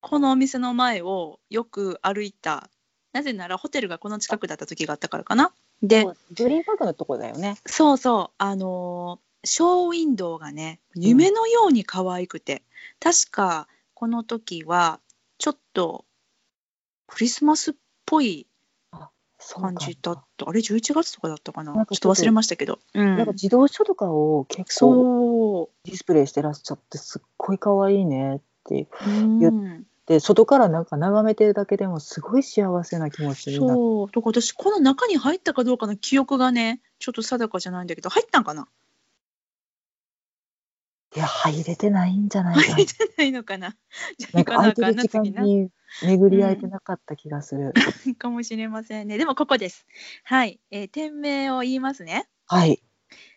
[0.00, 2.70] このお店の前をよく歩いた。
[3.12, 5.52] なぜならホテルがこの近くだった時があったからかな。
[5.82, 6.04] で、
[6.36, 7.56] グリーンパークのとこだよね。
[7.66, 12.62] そうそう、あのーショーウィンドウがね、夢のように可愛くて、
[13.00, 15.00] 確かこの時は
[15.38, 16.04] ちょっと
[17.06, 18.46] クリスマスっぽい
[18.90, 20.48] 感じだった。
[20.48, 22.80] あれ11月とかだったかなちょっと忘れましたけど。
[22.94, 25.70] うんなんか自動書とかを結構。
[25.84, 38.68] ディスプレイしてらっしゃってすっごい可愛いねってうん、で外からなんか眺めてるだけでもすごい幸せな気持ちになってそうだから私この中に入ったかどうかの記憶がねちょっと定かじゃないんだけど入ったんかな？
[41.16, 43.74] いや入れてないんじゃないか入れてないのかな？
[44.18, 45.70] じゃあなんかな時間に
[46.02, 47.72] 巡り合えてなかった気がする。
[48.18, 49.16] かもしれませんね。
[49.16, 49.86] でもここです。
[50.24, 52.28] はい、えー店名を言いますね。
[52.46, 52.82] はい。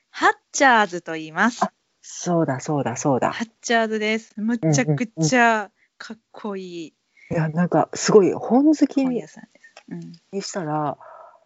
[0.10, 1.66] ハッチャーズと言います。
[2.14, 3.32] そうだそうだそうだ。
[3.32, 4.34] ハッチャーズです。
[4.36, 9.60] むっちゃくちゃかっこいいいやなんかすごい本好きに本屋さんで
[10.02, 10.22] す。
[10.34, 10.98] うんしたら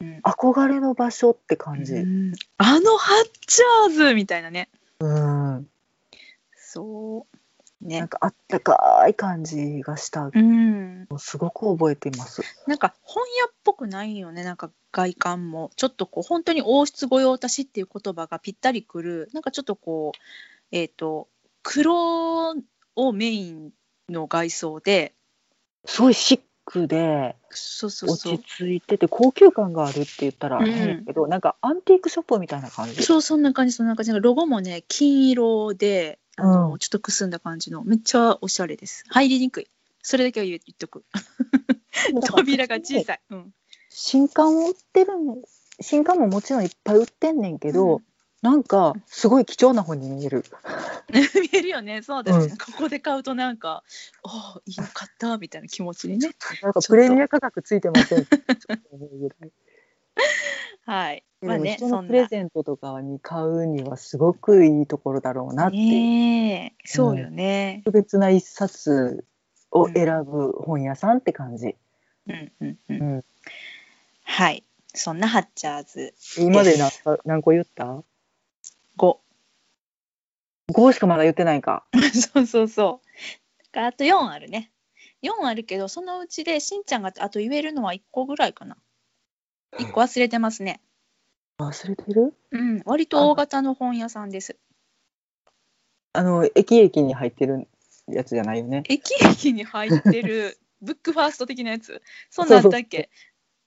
[0.02, 1.94] うん憧れの場所って感じ。
[1.94, 4.70] うんあのハッチャーズみたいなね。
[5.00, 5.68] うん。
[6.56, 7.38] そう。
[7.88, 8.08] ねなん。
[8.08, 10.32] かあったかい感じがした。
[10.34, 11.08] うん。
[11.20, 12.42] すごく覚えています。
[12.66, 14.44] なんか本屋っぽくないよね。
[14.44, 19.30] なんか外観もちょっとこう本当に王室御用達っていう言葉がぴったりくる。
[19.34, 20.20] なんかちょっとこう
[20.72, 21.28] えっ、と
[21.64, 22.54] 黒
[22.96, 23.72] をメイン
[24.10, 25.14] の外装で、
[25.86, 28.58] すごいシックでそうそうそう落ち。
[28.58, 33.04] 着いてて高級感があるって言ったらうん変やけど、なんかアンティークショップみたいな感じ？
[33.04, 34.12] そうそんな感じそんな感じ。
[34.12, 39.04] ロゴもね金色であの、うんちょっとくすんだ感じのめっちゃおしゃれです。
[39.10, 39.68] 入りにくい。
[40.02, 41.06] それだけは言っとく。
[42.28, 43.22] 扉が小さい。
[43.30, 43.54] うん。
[43.90, 45.42] 新刊を売ってるん
[45.80, 48.02] 新刊ももちろんいっぱい売ってんねんけど、
[48.42, 50.44] なんかすごい貴重な本に見える。
[51.12, 52.02] 見えるよね。
[52.02, 52.46] そうだよね。
[52.46, 53.84] うんここで買うとなんか、
[54.24, 56.30] おおいいの買ったみたいな気持ちにね。
[56.62, 58.28] なんかプレミア価格ついてません。
[60.86, 61.24] はい。
[61.42, 62.02] でまあね、そんな。
[62.02, 67.82] のプレゼントとかに買うにはすごくいいところだろうなってねえ、そうよね。
[67.86, 69.26] 特別な一冊
[69.72, 71.76] を選ぶ本屋さんって感じ。
[72.28, 72.78] うんうんう。
[72.90, 73.24] うんん、
[74.24, 74.64] はい。
[74.94, 78.04] そんなハッチャーズ今で何か 何個言った？
[78.98, 79.18] 5。
[80.72, 81.86] ?5 しかまだ言ってないか。
[82.34, 83.64] そうそうそう。
[83.64, 84.72] だからあと4あるね。
[85.22, 88.78] 4あるけど、そのうちでしんちゃんがあと言えるのは1個ぐらいかな。
[89.78, 90.82] 1個忘れてますね。
[91.60, 92.34] 忘れてる？
[92.52, 92.82] うん。
[92.86, 94.58] 割と大型の本屋さんです。
[96.14, 97.68] あの駅駅に入ってる
[98.08, 98.84] やつじゃないよね。
[98.88, 102.02] 駅駅に入ってる ブックファースト的なやつ？
[102.30, 103.10] そんなんあったっけ？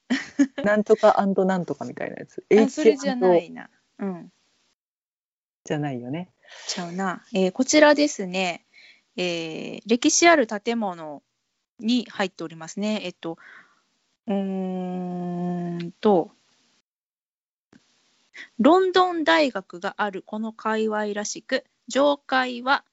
[0.65, 1.15] なんとか
[1.45, 2.45] なんとかみたいなやつ。
[2.59, 3.69] あそれじゃないな。
[3.99, 4.33] うん。
[5.69, 6.31] じゃないよね。
[6.67, 7.23] ちゃうな。
[7.35, 8.65] えーこちらですね、
[9.17, 11.23] えー歴史ある建物
[11.79, 13.03] に入っておりますね。
[13.05, 13.37] えっと、
[14.27, 16.31] うーんと、
[18.59, 22.85] ロンドン大学があるこの界隈らしく、上階は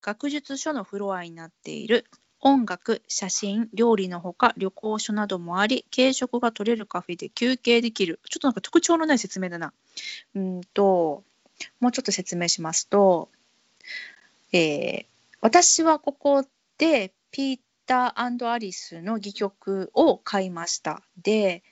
[0.00, 2.06] 学術書のフロアになっている。
[2.46, 8.20] 音楽、写真、料理のほか旅行書などもあり、軽食が取れるカフェで休憩できる。
[8.28, 9.72] ちょっとなんか特徴のない説明だな。
[10.34, 11.24] うんと、
[11.80, 13.28] もうちょっと説明しますと、
[14.52, 16.46] えー私はここ
[16.78, 21.02] でピーターアリスの戯曲を買いました。
[21.22, 21.62] で、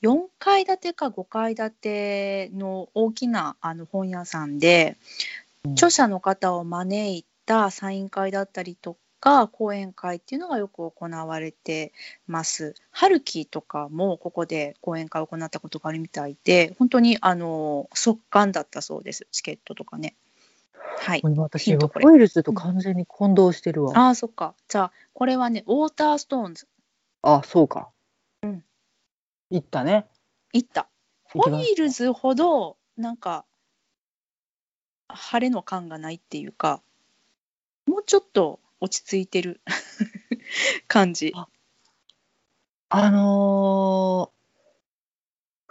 [0.00, 4.96] 4階建てか5階建ての大きなあの本屋さんで、
[5.64, 11.92] うん著者の方を招いたサイン会だったりとか講演会っていうのがよく行われて
[12.26, 12.74] ます。
[12.90, 20.16] 春樹とかもここで講演会を行ったことがあるみたいで本当にあの速乾だったそうですチケットとかね。
[20.98, 21.20] はい。
[21.22, 23.92] 今私ヒントこれホイールズと完全に混同してるわ。
[23.98, 24.54] ああそっか。
[24.68, 26.66] じゃあこれはねウォーターストーンズ
[27.22, 27.90] あ、そうか。
[28.42, 28.64] うん。
[29.50, 30.06] 行ったね。
[30.52, 30.88] 行った。
[31.24, 33.44] ホイールズほどなんか
[35.08, 36.82] 晴れの感がないっていうか
[37.86, 39.60] もうちょっと落ち着いてる
[40.88, 41.32] 感じ。
[42.88, 44.40] あのー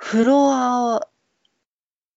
[0.01, 1.07] フロア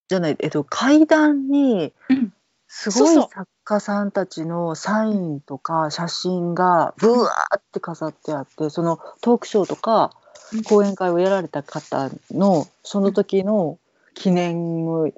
[0.09, 2.33] じゃない、えっと、階段にうん。
[2.69, 10.13] すごい作家さんたちのサインとか写真がブワーって飾ってあってそのトークショーとか
[10.55, 10.63] うん。
[10.63, 13.79] 講演会をやられた方のその時の
[14.15, 15.11] 記念の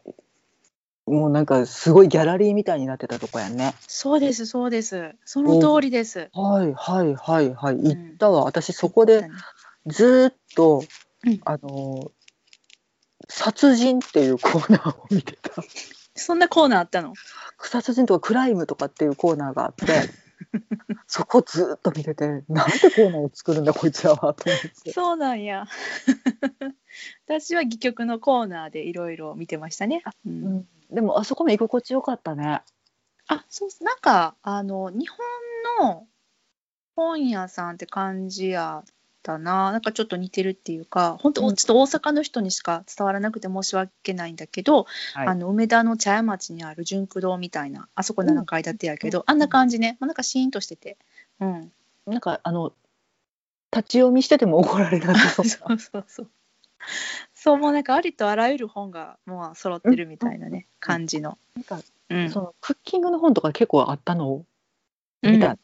[1.06, 3.74] もうなんかすごいギャラリーみたいになってたとこやんね。
[3.86, 5.14] そうですそうです。
[5.24, 6.30] その通りです。
[6.32, 7.76] はいはいはいはい。
[7.76, 7.86] ん。
[7.86, 9.28] 行ったわ、私そこで
[9.86, 10.82] ずーっと、
[11.26, 11.40] うん。
[11.44, 12.10] あの
[13.28, 15.50] 殺人っていうコーナーを見てた。
[16.14, 17.12] そんなコーナーあったの？
[17.60, 19.86] 殺人とかクライムとかっていうコーナーがあって
[21.06, 22.44] そこずーっと見ててなんで
[22.94, 24.34] コーナーを作るんだこいつらはと思っ
[24.82, 25.66] てそうなんや。
[27.26, 30.02] 私は戯曲のコーナーでいろいろ見てましたね。
[30.26, 32.62] うんうんでもあそこも居心地よかったね
[33.26, 35.08] あそうなんかあの日
[35.78, 36.06] 本の
[36.94, 39.72] 本屋さんって感じやったな。
[39.72, 41.56] なんかちょっと似てるっていうか本当、うん。
[41.56, 45.26] ちょっと大阪の人にしか伝わらなくて申し訳ないんだけど、はい。
[45.28, 50.96] あの梅田の茶屋町にある純駆堂みたいなあそこ7階建てやけど、あんな感じね、まあ、なんかシーンとしてて、
[51.40, 51.72] うん、
[52.06, 52.72] なんかあの
[53.72, 55.46] 立ち読みしてても怒られなさそう。
[55.48, 56.30] そなうそうそう。
[57.34, 62.30] そうもうなんかありとあらゆる本がもう揃ってるみたいなね、感じの、なんかうん。
[62.30, 64.44] そのクッキングの本とか結構あったの？
[65.22, 65.56] 見た、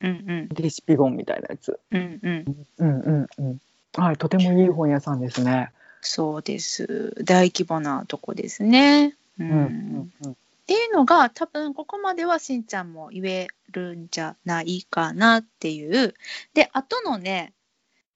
[0.00, 1.78] うんレシピ本みたいなやつ。
[1.90, 3.60] うんうんうんうんうん。
[3.94, 5.70] はい、とてもいい本屋さんですね。
[6.02, 9.16] そうです大規模なとこですね。
[9.38, 16.14] うんうんうんっていうのが多分ここまではしんちゃんも言えるんじゃないかなっていう。
[16.54, 17.52] であとのね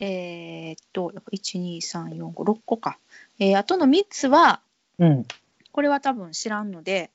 [0.01, 2.99] えーっと12345個か。
[3.39, 4.61] えー、あとの3つは
[4.99, 5.27] うん。
[5.73, 7.11] これは多分知らんので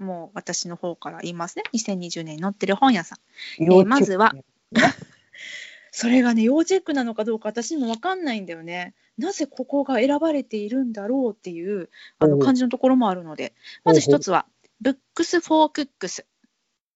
[0.00, 3.64] もう私の方から言いますね2020年に載ってる本屋さん。
[3.64, 4.34] 要チェックまずは
[5.92, 8.94] それがね要チェックなのかどうか私にも分かんないんだよね。
[9.18, 14.46] なぜここが選ばれているんだろうっていうあの感じのところもあるのでまず一つは
[14.80, 16.26] 「Books for Cooks」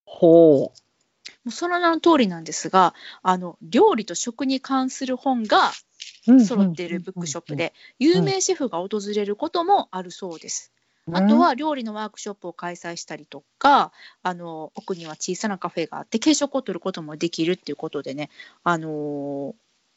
[0.06, 0.72] ほ
[1.44, 5.72] もうその名の通りなんですがあの料理と食に関する本が
[6.26, 6.40] う。
[6.40, 10.72] 揃っているブックショップで有名シェフが訪れることもあるそうです。
[11.06, 11.16] うん。
[11.16, 18.30] あとは料理のワークショップを開催したりとかあの奥には小さなカフェがあって軽食を取ることもできるっていうことでね
[18.62, 19.54] あのー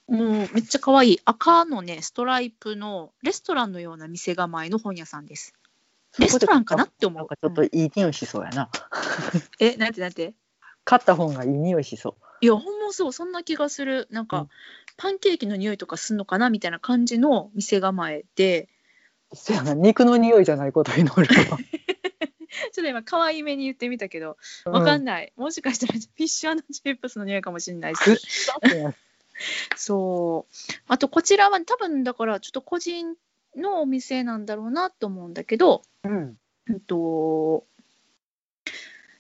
[0.10, 5.54] もうめっちゃ可愛い赤のねストライプのレストランのような店構えの本屋さんです。
[6.18, 7.18] レストランかなって思う。
[7.18, 8.70] なんかちょっといい匂いしそうやな。
[9.60, 10.34] えなんてなんて？
[10.86, 12.24] 買った本がいい匂いしそう。
[12.40, 14.50] いやほんまそうそんな気がするなんか、うん
[15.00, 18.68] パンケーキの匂いとかすんのかなみたいな感じの店構えで
[19.34, 21.58] そやな、肉の匂いじゃないことを祈るわ。
[22.72, 28.00] ちょっと今可愛いめに言ってみたけどわかんない、もしかしたらフィッシュチップスの匂いかもしれないし
[29.76, 30.74] そう。
[30.88, 33.16] あと、こちらは多分だから、ちょっと個人
[33.56, 36.38] のお店なんだろうなと思うんだけど、うん。
[36.70, 37.66] うんと、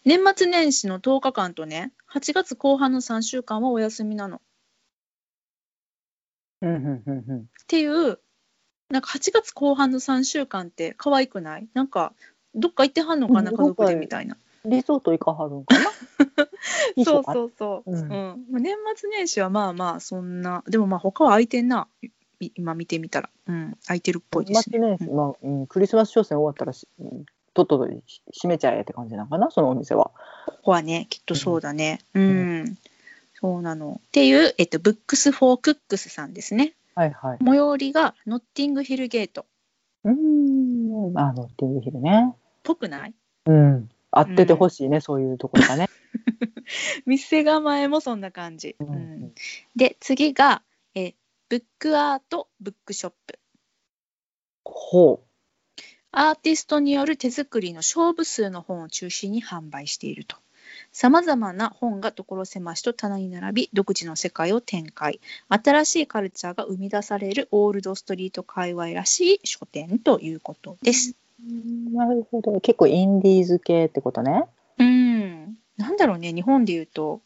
[0.04, 4.38] 年末年始の10日間とね、8月後半の3週間はお休みなの。
[4.38, 4.39] っ
[6.62, 7.46] うんうんうんうん。
[7.67, 8.20] ていう、
[8.89, 11.67] なんか8月後半の3週間って可愛くない？
[11.73, 12.13] なんか、
[12.56, 14.38] どっか行ってはんのかな、うん家族でみたいな。
[14.65, 15.91] リゾート行かはるんかな？
[17.06, 17.23] そうう。
[17.23, 17.91] そうそう。
[17.91, 18.10] ううんん。
[18.50, 21.88] まあ年末年始はまあまあ、そんな、でもまあ、他は空いてんな。
[22.39, 23.30] い今見てみたら。
[23.47, 23.78] うん。
[23.86, 24.80] 空いてるっぽいですね。
[24.80, 30.12] 年末年始、まあ、うん、クリスマス商戦終わったらし、うんとっとと閉めちゃえって感じなのかな、そのお店は。
[30.45, 32.00] ここはね、きっとそうだね。
[32.13, 32.78] うん。
[33.34, 34.00] そうなの。
[34.06, 36.73] っていう、えっと、 Books for Cooks さんですね。
[36.98, 37.38] はいはい。
[37.46, 39.46] 最寄りがノッティングヒルゲート。
[40.04, 42.34] うーん、あの、っていう日でね。
[42.64, 43.14] ぽくない？
[43.46, 43.90] うん。
[44.10, 45.90] 合っててほしいね、そういうところがね。
[47.06, 48.76] 店構えもそんな感じ。
[48.80, 49.34] ううんん、
[49.76, 50.64] で、次が、
[50.96, 51.14] え
[51.50, 53.38] ブックアート・ブックショップ。
[54.64, 55.24] ほ
[56.12, 60.38] アーティストによる手作りの勝負数の本を中心に販売していると。
[61.00, 65.20] さまざまな本が所狭しと棚に並び、独自の世界を展開。
[65.48, 71.14] 新しいカルチャーが生み出されるオールドストリート界隈らしい書店ということです。
[71.48, 71.96] う。
[71.96, 72.60] なるほど。
[72.62, 74.46] 結構インディーズ系ってことね。
[74.80, 75.56] うん。
[75.78, 77.22] なんだろうね、日本で言うと、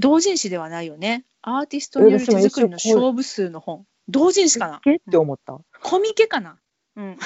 [0.00, 1.24] 同人誌ではないよね。
[1.40, 3.86] アーティストによる手作りの勝負数の本。
[4.08, 4.80] 同人誌かな？
[4.82, 5.56] 系って思った？
[5.84, 6.58] コミケかな？
[6.96, 7.16] うん。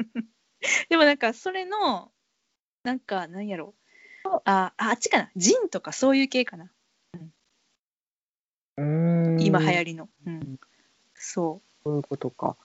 [0.88, 2.10] でもなんかそれの、
[2.82, 3.74] なんかなんやろ
[4.32, 6.70] あ、ああっちかなジンとかそういう系かな
[8.76, 8.84] うー
[9.36, 9.40] ん。
[9.40, 9.84] 今流行り。
[9.86, 10.08] りの。
[10.26, 10.58] うん。
[11.14, 12.56] そそういうことか。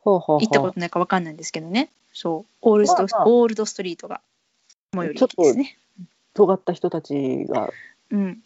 [0.00, 0.40] ほうほう。
[0.40, 1.90] 行ったことないかわかんないんですけどね。
[2.12, 2.52] そう。
[2.62, 4.20] オールド、まあまあオールドストリートが
[4.94, 5.78] 最寄り駅ですね。
[6.34, 7.70] 尖った人たちが
[8.10, 8.42] うん。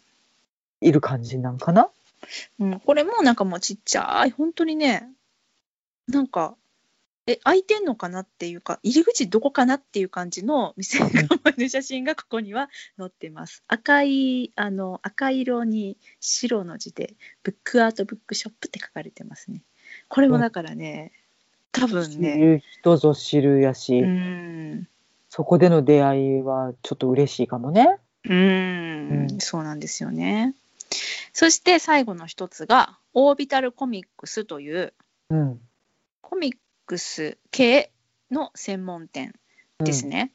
[0.81, 1.89] いる感じなんかな？
[2.59, 5.09] うん、これもなんかもうちっちゃい、本当にね、
[6.07, 6.55] なんか、
[7.25, 13.63] え、開いてんのかなっていうか、入り口どこかなっていう感じの店構えの写真がここには載ってます。
[13.67, 19.61] 赤い、あの、赤色に白の字で、ブックアートブックショップって書かれてますね。
[20.09, 21.13] これもだからね、
[21.71, 24.87] 多分知ね、る人ぞ知るやし、うん、
[25.29, 27.97] そこでの出会いはちょっと嬉しいかもね。
[28.25, 30.55] うん、うんそうなんですよね。
[31.31, 34.93] そして最後の一つが、オービタルコミックスという、
[35.29, 35.59] うん。
[36.21, 36.55] コミッ
[36.85, 37.91] クス系
[38.31, 39.33] の専門店
[39.79, 40.09] ですね。
[40.09, 40.31] ね。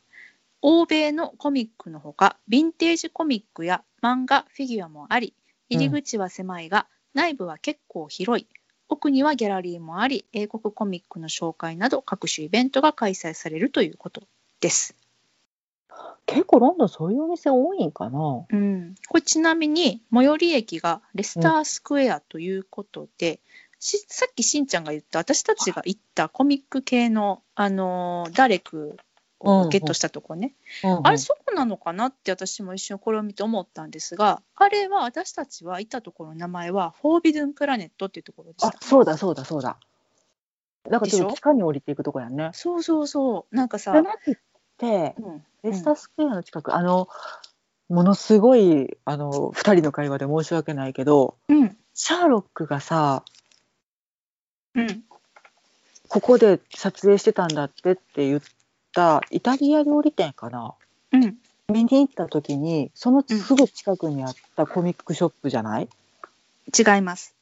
[0.60, 5.34] 欧米のコミックのほか、ヴィンテージコミックや漫画、フィギュアもあり、
[5.68, 8.48] 入り口は狭いが、内部は結構広い。
[8.88, 14.22] 奥にはギャラリーもあり、英国コミックの紹介など各種イベントが開催されるということ
[14.60, 14.96] です。
[16.26, 18.46] 結構ロンドンそういうお店多いんかな？
[18.50, 23.40] うん、これちなみに最寄り駅がレスタースクエアということで、
[23.80, 28.96] しさっきしんちゃんが言った私たちが行ったコミック系の、あのーダレク
[29.40, 31.06] をゲットしたとこね、うんうん。
[31.06, 38.78] あれそこなのかなって私も一瞬これを見て思ったんですがあれは私たちは行ったところの名前はフォービドゥンプラネットっていうところでしあた。
[38.84, 39.78] そうだそうだそうだ。
[40.88, 42.50] なんかちょっと地下に降りていくとこやね。
[42.54, 43.56] そうそうそう。
[43.56, 44.38] なんかさじゃ、なく
[44.78, 47.08] てうんレスタースクエアの近く、あの
[47.88, 51.76] ものすごいあの2人の会話で申し訳ないけどうん。
[51.94, 53.24] シャーロックがさ
[54.82, 55.04] うん。
[56.08, 58.42] ここで撮影してたんだってって言っ
[58.94, 60.74] たイタリア料理店かな
[61.12, 61.36] うん。
[61.68, 65.88] 見に行った時にそのすぐ近くにあったコミックショップじゃない？
[66.78, 67.34] 違います。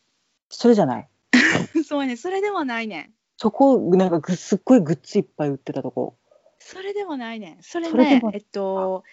[0.50, 1.08] それじゃない？
[1.86, 2.16] そうね。
[2.16, 2.98] それでもないね。
[3.00, 6.16] んそこなんかぐすっごいグッズいっぱい売ってたとこ。
[6.58, 7.50] それでもないね。
[7.60, 9.04] んそれねえっと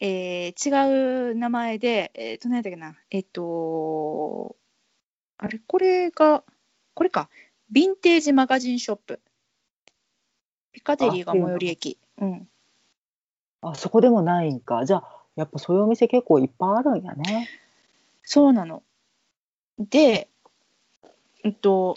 [0.00, 2.96] えー違う名前でえっと何だっけな。
[3.10, 4.56] えっと
[5.38, 5.60] あれ？
[5.66, 6.42] これが
[6.94, 7.28] これか
[7.72, 9.20] ヴィンテージマガジンショップ
[10.72, 12.48] ピカデリーが最寄り駅うん
[13.62, 15.04] あそこでもないんかじゃあ
[15.36, 17.48] やっぱそういうお店結構いっぱいあるんやね
[18.26, 18.82] そうなの。
[19.78, 20.28] で、
[21.44, 21.96] えっと、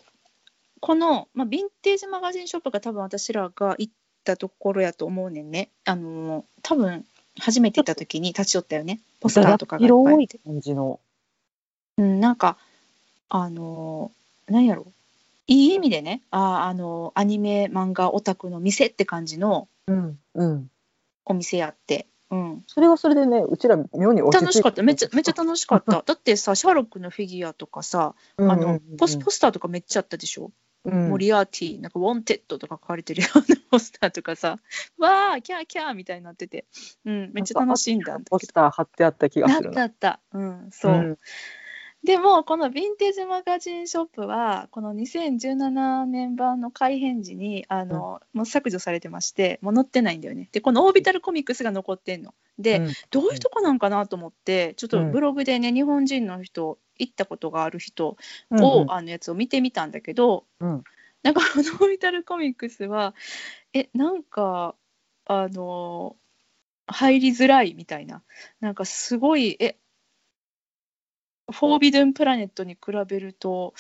[0.79, 3.93] この、まあ、ヴィンテージマガジンショップが多分私らが行っ
[4.23, 5.69] たところやと思うねんね。
[5.85, 7.03] あの、多分
[7.39, 9.01] 初めて行った時に立ち寄ったよね。
[9.19, 10.37] ポスターとかがいっぱいあ広いって。
[10.37, 10.99] 感じの
[11.97, 12.57] うん、なんか、
[13.29, 14.11] あの、
[14.47, 14.85] 何やろ
[15.49, 20.67] いい意味でね、ああの、アニメ、漫画、オタクの店って感じのうんうん。
[21.25, 22.07] お店やって。
[22.31, 24.83] うん、それはそれでねうちら妙に落ち着い楽しかった。
[24.83, 26.03] めっちゃめっちゃ楽しかった。
[26.05, 30.51] だってさシャーロックのフィギュアとかさ、あのポスポスターとかめっちゃあったでしょ、
[30.85, 31.09] うん。
[31.09, 34.59] モリアーティなんか Wanted とか書かれてるようなポスターとかさ
[34.99, 36.67] わーキャーキャーみたいになってて、
[37.05, 39.73] うん、めっちゃ楽しいんだんだけポスター貼ってあった気がするな。
[39.73, 40.19] たあった。
[40.31, 41.17] うんそう、うん
[42.03, 50.47] でもこのヴィンテージマガジンショップはこの2017年版の改編時にあの、もう削除されてましてもう載ってないんだよね。
[50.51, 52.33] でこのオービタルコミックスが残ってんの。
[52.57, 52.93] で、うん。
[53.11, 58.17] どういうとこなんかなと思ってちょっとブログでね、日本人の人行ったことがある人
[58.49, 60.83] うんを、あのやつを見てみたんだけど、うん。
[61.21, 63.13] なんかこのオービタルコミックスは
[63.73, 64.75] えなんか
[65.25, 66.15] あの
[66.87, 68.23] 入りづらいみたいな。
[68.61, 69.75] なんかすごいえ
[71.51, 73.73] フォービドゥンプラネットに比べると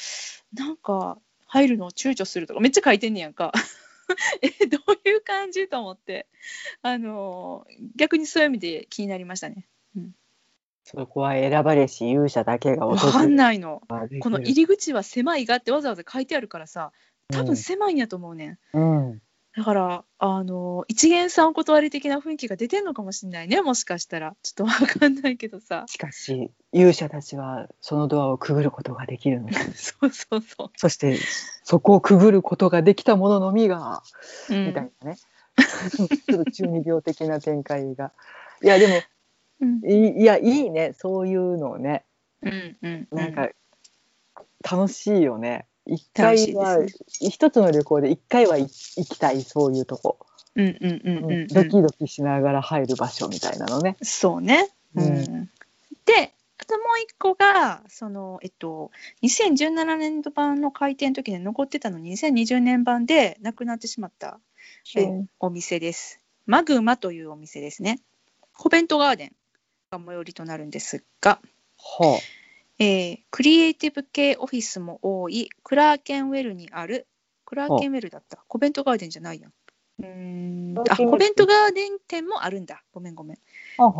[0.53, 3.51] なんか入るのを躊躇するとかめっちゃ書いてんねやんか。
[4.41, 6.25] えどういう感じと思って
[6.81, 9.67] あの逆にそういう意味で気になりましたね。
[10.83, 13.83] そこは選ばれし勇者だけがわかんいないの。
[14.21, 16.91] この入り口は狭いがってわざわざ書いてあるからさ
[17.27, 18.57] 多分狭いんやと思うねん。
[18.73, 19.21] うん
[19.59, 24.37] だからあの一元さんお断り的な雰囲気が出てんのかもしれないねもしかしたら。
[24.41, 25.83] ちょっとわかんないけどさ。
[25.87, 31.17] しかし勇者たちはそのドアをくぐることができるのだ そうそうそそして
[31.65, 34.01] そこをくぐることができた者のみが、
[34.49, 34.65] う、うん。
[34.67, 35.17] みたいなね。
[36.25, 38.13] ちょっと中二病的な展開が。
[38.63, 38.93] いやでも
[39.59, 39.81] うん。
[39.83, 40.93] いやいいね。
[40.93, 42.05] そういうのをね。
[42.43, 43.49] うんうんうなんか
[44.63, 46.79] 楽しいよね一回は、
[47.19, 50.19] 一つの旅行で一回は行行きたいそういうとこ、
[50.55, 53.97] うんうんうんうんうんドキドキしながら入る場所みたいなのね。
[54.01, 54.69] そうね。
[54.95, 55.49] ううんん、
[56.05, 58.91] であともう一個がその、えっと、
[59.23, 64.39] 2017年度版の開店の時に残ってたのに2020年版でなくなってしまった、
[64.95, 66.19] えーお店です。
[66.45, 68.01] マグマというお店ですね。
[68.53, 69.31] コベントガーデン
[69.91, 71.39] が最寄りとなるんですが、
[71.77, 72.19] は
[72.79, 75.49] えークリエイティブ系オフィスも多い。
[75.63, 77.07] クラーケンウェルにある。
[77.45, 78.37] クラーケンウェルだった。
[78.47, 79.53] コベントガーデンじゃないやん。
[79.99, 82.83] うーんあコベントガーデン店もあるんだ。
[82.93, 83.37] ごめんごめん。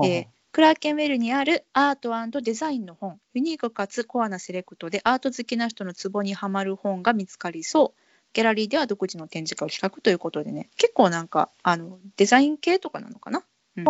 [0.05, 3.19] えークラーケンウェルにあるアートデザインの本。
[3.35, 8.01] ユニークかつコアなセレクトでアート好きな人のツボにはまる本が見つかりそう。
[8.33, 10.69] ギャラリーでは独自の展示会を企画ということでね。
[10.75, 13.43] 結構なんかあのデザイン系とかなのかな、
[13.77, 13.85] うん。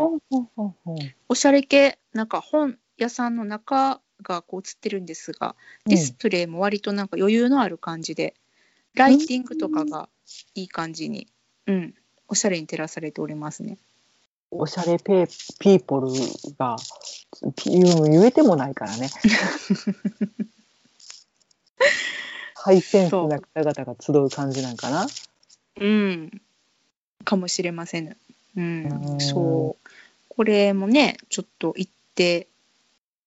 [1.30, 1.98] おしゃれ系。
[2.14, 5.56] なんか本屋さんの中がこう映ってるんですが
[5.86, 8.36] ディスプレイも割となんか余裕のある感じで、
[8.96, 10.10] ライティングとかが
[10.56, 11.28] いい感じに、
[11.68, 11.94] うん、
[12.28, 13.78] おしゃれに照らされておりますね。
[14.52, 16.08] おしゃれペーピーポル
[16.58, 16.76] が
[17.56, 19.10] ピ言えてもないからね。
[22.56, 25.08] ハイセンスな方々が集う感じなんかな。
[25.80, 26.42] うん、
[27.24, 28.18] かもしれません。
[28.58, 29.90] うんうんそう。
[30.28, 32.48] これもね、ちょっと行って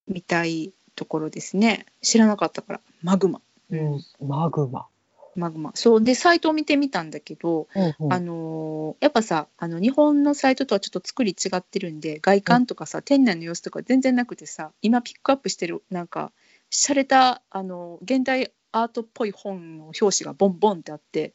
[0.08, 1.86] みたいところですね。
[2.02, 3.40] 知らなかったから、マグマ。
[3.70, 4.86] うん、マグマ。
[5.34, 5.72] マグマ。
[5.74, 6.02] そう。
[6.02, 16.30] で、サイトを見てみたんだけど、うんうんあのーやっぱさ、あの、日本のサイトとはちょっと作り違ってるんで、外観とかさ、店内の様子とか全然なくてさ、今ピックアップしてる、なんか、
[16.70, 21.34] 洒落た、あの、現代アートっぽい本の表紙がボンボンってあって、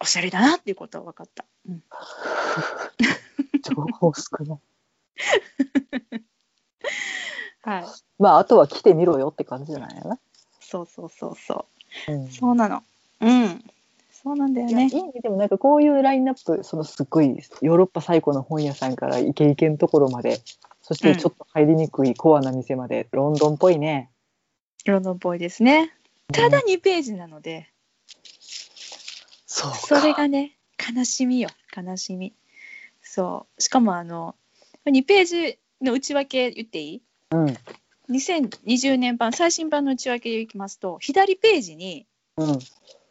[0.00, 1.44] おしゃれだなっていうことは分かった。
[1.68, 1.82] うん
[3.62, 4.58] 情報少ない。
[7.62, 7.84] はい。
[8.18, 10.18] まああとは来てみろよって感じじゃないな。
[10.60, 11.66] そうそうそうそ
[12.08, 12.12] う。
[12.12, 12.82] うんそうなの。
[13.20, 13.64] うん。
[14.10, 15.20] そうなんだよねいやい。
[15.20, 17.28] でもなんかこういうラインナップそのすっごい
[17.60, 20.40] ヨーロッパ最古の本屋さんからイケイケのところまで
[20.82, 24.10] そしてちょっと入りにくいコアな店まで、ロンドンっぽいね。
[24.84, 25.92] ロンドンっぽいですね。
[26.32, 27.68] ただ2ページなので、
[29.46, 30.56] そうかそれがね
[30.94, 32.32] 悲しみよ悲しみ
[33.02, 34.34] そうしかもあの
[34.86, 37.02] 2ページの内訳言っていい？
[37.32, 37.56] うん。
[38.14, 42.06] 2020年版最新版の内訳いきますと左ページに
[42.36, 42.58] うん。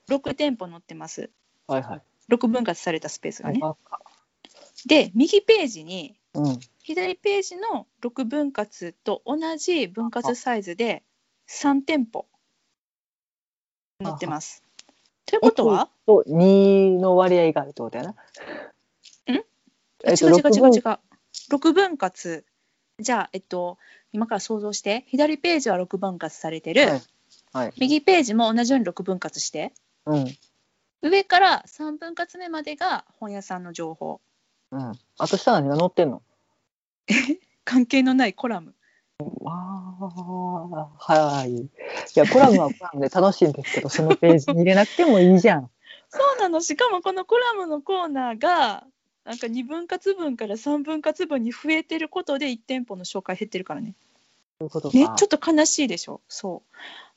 [0.09, 1.30] 6店舗載ってます
[1.67, 2.01] はいはい。
[2.30, 3.61] 6分割されたスペースがね
[4.86, 6.59] で右ページにうん。
[6.84, 11.03] 左ページの6分割と同じ分割サイズで
[11.49, 12.26] 3店舗
[14.03, 14.63] 載ってます
[15.26, 15.89] ということは？
[16.05, 18.09] と2の割合があるってことやな。
[18.11, 18.15] ん？
[20.03, 20.99] えっと違う違う違う違う。
[21.49, 22.45] 6分割。
[22.99, 23.78] じゃあ、えっと、
[24.14, 27.01] 今から想像して、左ページは6分割されてる、はい
[27.53, 27.74] はい。
[27.78, 29.74] 右ページも同じように6分割して、
[30.05, 30.26] うん。
[31.01, 34.22] 上から3分割目までが本屋さんの情報。
[34.72, 34.91] うん。
[35.18, 36.22] あと下何が載ってんの？
[37.66, 38.74] 関係のないコラム。
[39.45, 41.51] ああ、はい。
[41.55, 41.70] い
[42.16, 45.70] や、コラムはコラムで楽しいんですけど、そのページに入れなくてもいいじゃん。
[46.09, 46.62] そうなの。
[46.62, 48.86] しかもこのコラムのコーナーが、
[49.24, 53.93] なんか2分割分から3分割分に増えてることで1店舗の紹介減ってるからね。
[54.59, 56.22] ね、ちょっと悲しいでしょ。
[56.28, 56.63] そ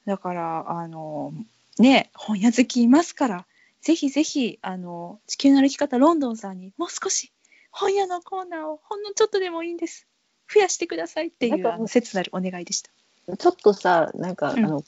[0.07, 0.09] う。
[0.09, 1.33] だから、あの、
[1.79, 3.47] ね、本屋好きいますから、
[3.81, 7.33] ぜひぜひ、あの、地球の歩き方ロンドンさんにもう少し
[7.71, 10.07] 本屋のコーナーをほんのちょっとでもいいんです。
[10.53, 12.91] 増やしてくださいっていうあの切なるお願いでした。
[13.37, 14.85] ちょっとさ、なんか、うんあの、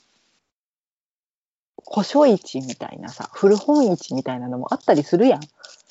[1.91, 5.41] 古書市みたいなさ、古本市みたいなのもあったりするやん。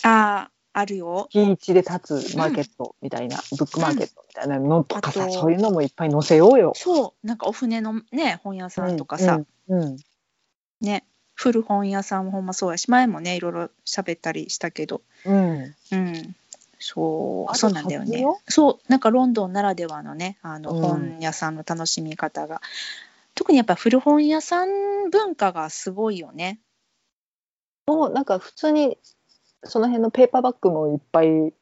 [0.03, 1.29] ああ、あるよ。
[1.33, 6.73] 月一で立つマーケットみたいな、ブックマーケットみたいなのとかさ、あとそういうのもいっぱい載せようよ。
[6.77, 9.83] そう、なんかお船のね、本屋さんとかさ、うん。
[9.83, 9.97] うん。
[10.81, 15.75] ね、古本屋さんもほんまそうやし、前もね、いろいろ喋ったりしたけど、うん。
[15.93, 16.37] うん。
[16.79, 18.25] そう、そうなんだよね。
[18.49, 22.61] そう、なんかロンドンならではのね、あのうん本屋さんの楽しみ方が、
[23.35, 26.61] 特にやっぱ古本屋さん文化がすごいよね。
[27.87, 28.99] もうなんか普通に
[29.65, 31.53] その辺のペーパーバッグもいっぱい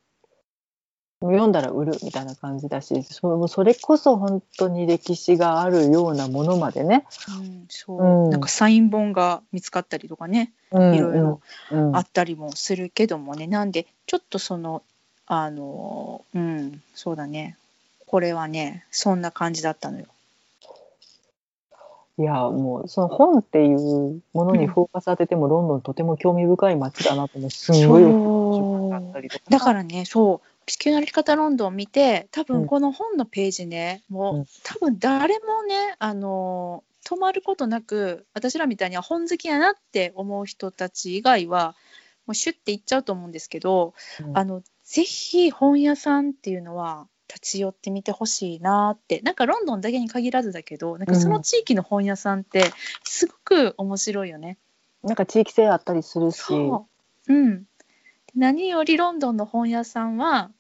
[1.21, 7.07] 読んだら売るみたいな感じだしそそれこそ本当に歴史があるようなものまでね、
[7.41, 8.31] うん、そう、うん。
[8.31, 11.41] なんかサイン本が見つかったりとかね、うんいろいろ
[11.71, 14.83] うんあったりもするけどもね、なんでちょっとその
[15.27, 17.57] あのうんそうだね。
[18.07, 20.07] これはねそんな感じだったのよ。
[22.17, 34.47] いやもうその本っていうものにフォーカス当てても、ロンドンとても興味深い街だなと思うすんごいだったりとかだからねそう地球の歩き方ロンドンを見て多分この本のページね、もう、うん。
[34.63, 41.75] 多分誰もねあの止まることなく私らみたいには本好きやなって思う人たち以外は
[42.27, 43.93] もうシュッていっちゃうと思うんですけど、
[44.25, 44.39] うん。
[44.39, 52.71] あのぜひ本屋さんっていうのは立ち寄ってみてほしいなってなんかロンドンだけに限らずだけどなんかその地域の本屋さんって
[53.03, 54.59] すごく面白いよね。
[55.03, 56.89] なんか地域性あったりするしそ
[57.29, 57.33] う。
[57.33, 57.65] うん。
[58.35, 60.51] 何よりロンドンの本屋さんは、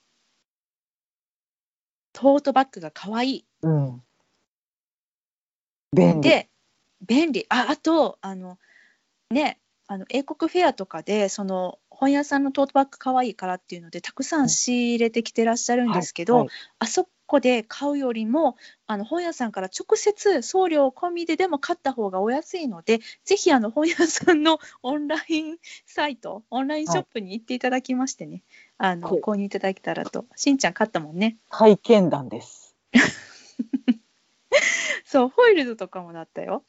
[2.12, 3.44] トートバッグが可愛い。
[3.62, 4.02] うん、
[5.92, 6.48] 便利で、
[7.00, 7.46] 便利。
[7.48, 8.58] あ、あと、あの、
[9.30, 28.42] ね、あの英国フェアとかで、その本屋さんのトートバッグ可愛いからっていうので、たくさん仕入れてきてらっしゃるんですけど、はいあそこで買うよりも、あの本屋さんから直接送料込みででも買った方がお安いので、ぜひあの本屋さんのオンラインサイト、オンラインショップに行っていただきましてね、
[28.76, 30.26] あのはい購入いただけたらと。
[30.36, 31.38] しんちゃん買ったもんね。
[31.50, 32.76] 体験談です
[35.06, 36.64] そう、ホイールズとかもだったよ。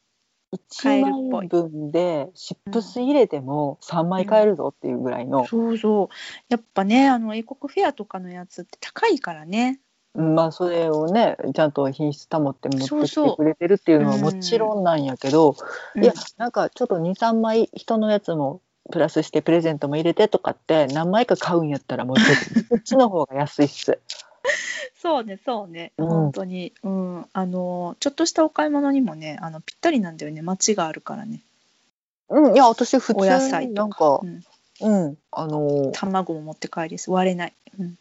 [0.82, 6.08] 買えるっ1ぽい枚分でシップス入れても3枚買えるぞっていうぐらいの、そうそう。
[6.50, 9.80] やっぱね、あの英国フェアとかのやつって高いからね。
[10.14, 15.58] うんまあそれをねちゃんと品質保って持ってきてくれてるっていうのはもちろんなんやけど、
[15.96, 22.16] いやうんなんかちょっと23枚人のやつもプラスしてプレゼントも入れてとかって何枚か買うんやったらもう
[22.70, 24.00] こ っちの方が安いっす。
[25.02, 26.08] そうね、そうね、うん。
[26.08, 31.42] 本当に、うん、あの、ちょっとしたお買い物にもね、あのぴったりなんだよね、街があるからね。
[32.30, 34.22] うん、いや私普通お野菜にとか。
[34.24, 34.42] なん。
[34.42, 34.46] か
[34.82, 35.18] うん、うん。
[35.32, 37.54] あの卵も持って帰りです、割れない。
[37.80, 37.98] うん、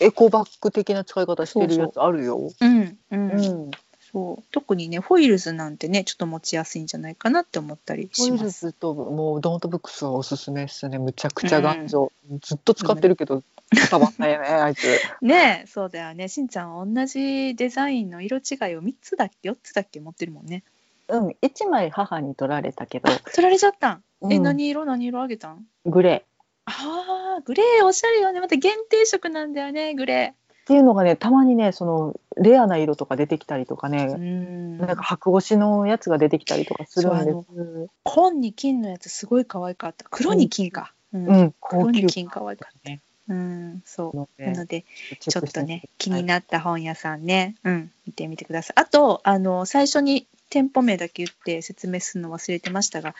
[0.00, 2.50] エコバッグ的な使い方してるやつあるよ。
[2.60, 3.70] うん、うん、うん、
[4.16, 8.68] そう、特にね、ホイールズなんてね、ちょっと持ちやすいんじゃないかなって思ったりホイールします。
[8.68, 10.98] ズともうドーントブックスはおすすめっすね。
[10.98, 12.10] むちゃくちゃ頑丈。
[12.40, 13.42] ずっと使ってるけど
[13.90, 14.86] 伝わんないよね、あいつ。
[15.20, 20.62] ねえ、そうだよね、しんちゃんは同じデザインの色違いを3つだっけ、4つだっけ持ってるもんね。
[21.08, 24.02] うん、一枚母に取られたけど、取られちゃったん？
[24.30, 25.66] え、うん何色何色あげたん？
[25.84, 26.24] グレ
[26.64, 28.40] ああ、グレーおしゃれよね。
[28.40, 30.45] また限定色なんだよね、グレー。
[30.66, 34.78] っていうのがねたまにねそのレアな色とか出てきたりとかうね、ん。
[34.78, 37.88] なんか白押しのやつが出てきたりとかするんです。
[38.02, 40.04] 紺に金のやつすごい可愛かった。
[40.10, 41.26] 黒に金か、うん。
[41.28, 43.00] うん、黒に金可愛かっね。
[43.28, 44.42] たうんそう。
[44.42, 44.84] なので
[45.20, 47.92] ちょっとね気になった本屋さんね、うん。
[48.04, 48.80] 見てみてください。
[48.80, 53.14] あとあの最初に店舗名だけ言って説明するの忘れてましたが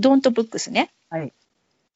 [0.00, 0.90] ドントブックスね。
[1.10, 1.32] はい。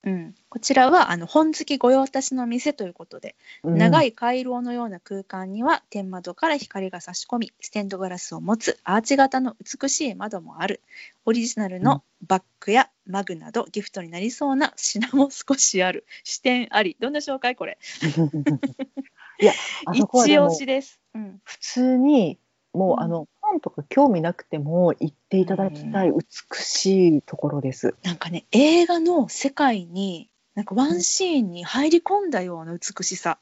[0.05, 4.09] うん、こちらはあの本好き御用達の店ということで、長い。
[4.09, 10.81] い回廊のような空間には天窓から光が差し込みステンドガラスを持つアーチ型の美しい窓もある。
[11.25, 16.97] オリジナルのバッグやマグなどギフトになりそうな品も少しある視点あり。
[16.99, 17.79] どんな紹介これ？
[19.41, 19.53] いや、
[19.95, 20.05] 一
[20.39, 22.39] 押しです、うん、普通に
[22.73, 27.95] もう、うんあの本とか興味なくても行っていただきたい美しいところです。
[28.03, 33.39] なんかね映画の世界になんかワンシーンに入り込んだような美しさ。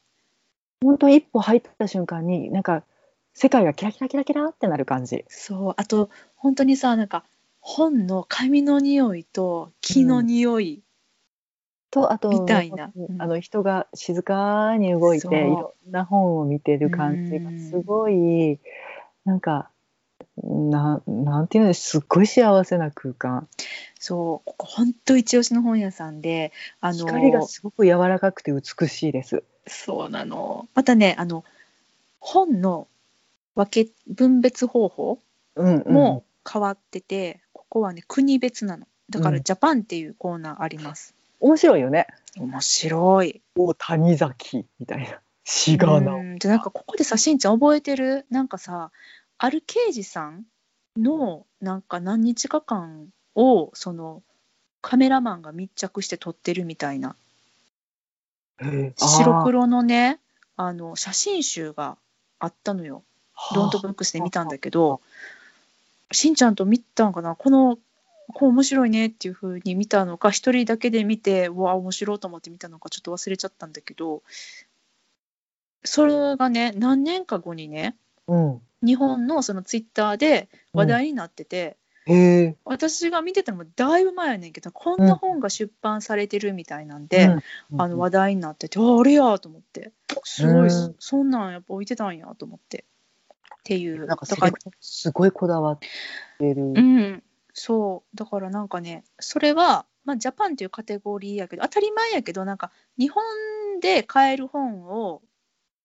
[0.81, 2.83] 本当一歩入った瞬間になんか
[3.33, 5.23] 世界がキラキラキラキラってなる感じ。
[5.29, 5.73] そう。
[5.77, 7.23] あと本当にさなんか
[7.61, 10.81] 本の紙の匂いと木の匂い、
[11.91, 12.91] とあとみたいな。
[13.19, 18.59] あの人が静かに動いていろんな本を見てる感じがすごい
[19.23, 19.69] なんか
[20.43, 23.47] ななんていうのすっごい幸せな空間。
[23.99, 29.43] そうここ本当一押しの本屋さんであの光がすごく柔らかくて美しいです。
[29.67, 30.67] そうなの。
[30.73, 31.43] またねあの
[32.19, 32.87] 本の
[33.55, 35.19] 分け分別方法
[35.57, 38.87] うんうん、も変わってて、ここはね国別なの。
[39.09, 39.43] だからうん。
[39.43, 42.07] ジャパンっていうコーナーあります、面白いよね。
[42.37, 43.41] 面白い。
[43.57, 45.19] お谷崎みたいな。
[45.43, 46.37] 志賀直うん。
[46.37, 48.25] でなんかここでさしんちゃん覚えてる？
[48.29, 48.91] なんかさ
[49.43, 50.45] ある刑事さん
[50.95, 54.21] のなんか何日か間をその
[54.81, 57.15] カメラマンが密着して撮ってるみたいな。
[58.95, 60.19] 白黒のね
[60.57, 61.97] あの写真集が
[62.37, 63.01] あったのよ。
[63.55, 65.01] ドントブックスで見たんだけど
[66.11, 67.33] しんちゃんと見たんかな？
[67.33, 67.79] この
[68.35, 74.21] こう面白いねっていう風に見たのか一人だけで見てうわ面白いと思って見たのかちょっと忘れちゃったんだけど
[75.83, 77.95] それがね何年か後にね
[78.27, 82.57] うん、日本のそのツイッターで話題になってて、へえ。
[82.65, 87.27] 私が見てたのもだいぶ前やねんけどこんな本が出版されてるみたいなんで、
[87.71, 87.81] うん。
[87.81, 89.91] あの話題になってて、ああれやと思って。
[90.23, 92.85] すごい、うんそんなんやっぱ置いてたんやと思って。
[93.61, 95.79] っていうなんかだからすごいこだわっ
[96.39, 96.63] てる。
[96.63, 97.23] うん。
[97.53, 98.17] そう。
[98.17, 103.23] だからなんかねそれは、まあ、ジャパンっていうカテゴリーやけど当たり前やけどなんか日本
[103.81, 105.21] で買える本を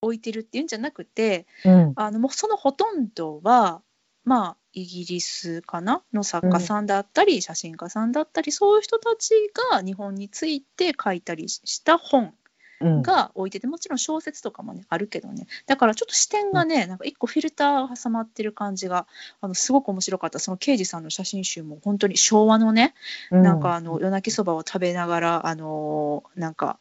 [0.02, 1.92] 置いてるっていうんじゃなくてうん。
[1.96, 3.82] あのもうそのほとんどは
[4.24, 6.02] まあイギリスかな？
[6.12, 9.32] の作家さんだったり、写真家さんだったりそういう人たち
[9.70, 12.34] が日本について書いたりした本
[12.82, 13.02] うん。
[13.02, 15.46] が置いててもちろん小説とかもねあるけどね。
[15.66, 19.06] だからちょっと視点がね、なんか一個フィルターが挟まってる感じが
[19.40, 20.38] あのすごく面白かった。
[20.40, 22.92] その刑事さんの写真集も本当に昭和のね、
[23.30, 26.78] なんかあの夜泣きそばを食べながらあのーなんか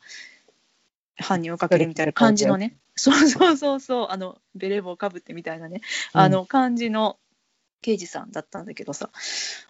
[1.18, 4.08] 犯人をかけるみたいな感じのねそうそうそうそう。
[4.10, 5.82] あのベレー帽をかぶってみたいなね。
[6.14, 7.20] あの感じの
[7.82, 9.12] 刑事さんだったんだけどさ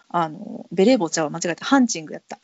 [0.08, 2.38] あのベレー帽ちゃうわ間違えたハンチングやった。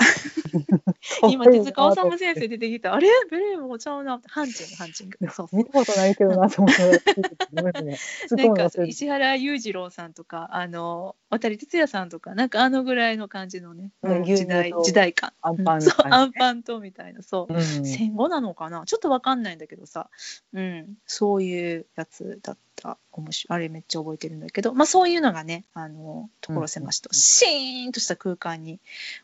[1.31, 3.09] 今手塚治虫先生出てきたあれ？
[3.31, 5.19] ベレー帽ちゃうなハンチングハンチング。
[5.31, 5.57] そうそう。
[5.57, 6.71] 見たことないけどなと思
[7.53, 15.33] ないんか石原裕次郎さんとかあの渡哲也さんとかなんかあのぐらいの感じのね、ねうん時代時代感。
[15.41, 16.33] アンパンうんそうアンン。
[16.33, 17.23] パンとみたいな。
[17.23, 17.63] そう、うん。
[17.87, 18.85] 戦後なのかな？
[18.87, 20.11] ちょっとわかんないんだけどさ、
[20.53, 22.99] うん、そういうやつだった。
[23.13, 23.57] 面白い。
[23.57, 27.13] あれめっちゃ覚えてるんだけど、まあ、そういうのがねあの所狭しと。
[27.13, 27.62] シーン
[27.93, 28.81] とした空間に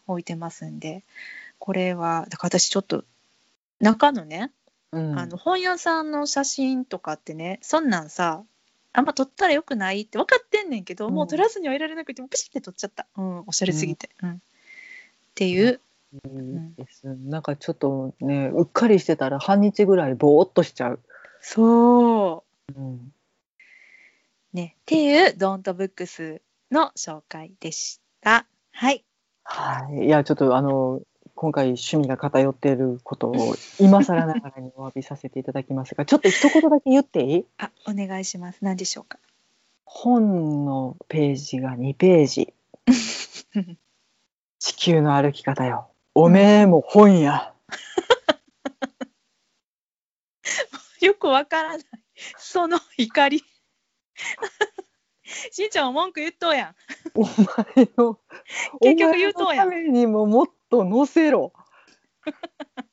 [0.07, 1.05] 置いてますんで
[1.59, 3.05] これはだから私ちょっと
[3.81, 4.51] 中のね、
[4.93, 5.19] うん。
[5.19, 8.43] あの本屋さんの写真とかってねそんなんさ
[8.93, 11.15] あんま撮ったらよくないって分かってんねんけど、うん。
[11.15, 14.31] もう撮らずにはいられなくてもピシッて撮っちゃった、うん、おしゃれすぎて、うん。
[14.33, 14.37] っ
[15.35, 15.81] ていう。
[17.05, 21.01] なんかちょっとね、うっかりしてたら半日ぐらいぼーっとしちゃう。
[21.41, 22.81] そう。
[22.81, 23.13] うん。
[24.55, 26.41] ね、っていうドントブックス
[26.73, 28.47] の紹介でした。
[28.73, 29.05] はい。
[29.45, 30.07] はい。
[30.07, 31.01] いや、ちょっとあの、
[31.35, 37.45] 今回趣味が偏っていることを今更ながらにお詫びさせていただきますが、 ちょっと一言だけ言っていい？
[37.59, 38.59] あ、お願いします。
[38.63, 39.19] 何でしょうか？
[39.85, 42.53] 本のページが2ページ。
[44.59, 45.89] 地球の歩き方よ。
[46.15, 47.55] おめえも本や。
[51.01, 51.87] よくわからない。
[52.37, 53.45] その怒り。
[55.53, 56.75] しんちゃんも文句言っとうやん。
[57.15, 57.29] お前
[57.97, 58.19] の、
[58.81, 61.53] 結局言うとうやんお前のためにももっと載せろ。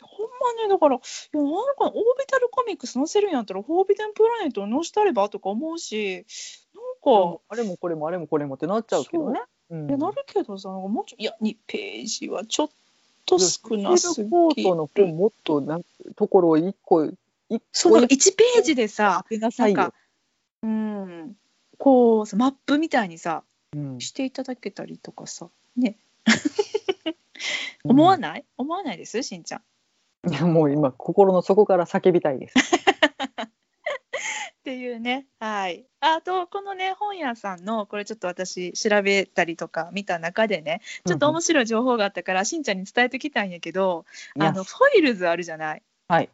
[0.00, 1.00] ほんまねだからい
[1.32, 6.24] やなんかオービタルコミックス載せるんやったらフォービテンプラネットを載せたればとか思うし
[6.74, 9.40] なんか、あれもこれもあれもこれもってなっちゃうけどね。
[9.70, 12.70] うんいやなるけどさなんかもうちょいや2ページはちょっ
[13.26, 15.80] と少なすぎコートのもっとな
[16.16, 17.14] ところを一個一
[17.60, 19.24] 個そうなんか1ページでさ
[19.58, 19.92] なんか。
[20.64, 21.36] うん。
[21.78, 23.44] こうさマップみたいにさ
[23.74, 24.00] うん。
[24.00, 25.96] していただけたりとかさね。
[27.84, 29.22] 思わない、思わないです？
[29.22, 29.62] しんちゃん。
[30.32, 32.54] いやもう今心の底から叫びたいです。
[32.58, 32.62] っ
[34.64, 35.26] ていうね。
[35.38, 35.84] はい。
[36.00, 44.06] あとこのね本屋さんのこれちょっと私調べたりとか見た中でねちょっと面白い情報があったから、しんちゃんに伝えておきたいんやけど
[44.38, 45.82] あのフォイルズあるじゃない？
[46.08, 46.30] はい。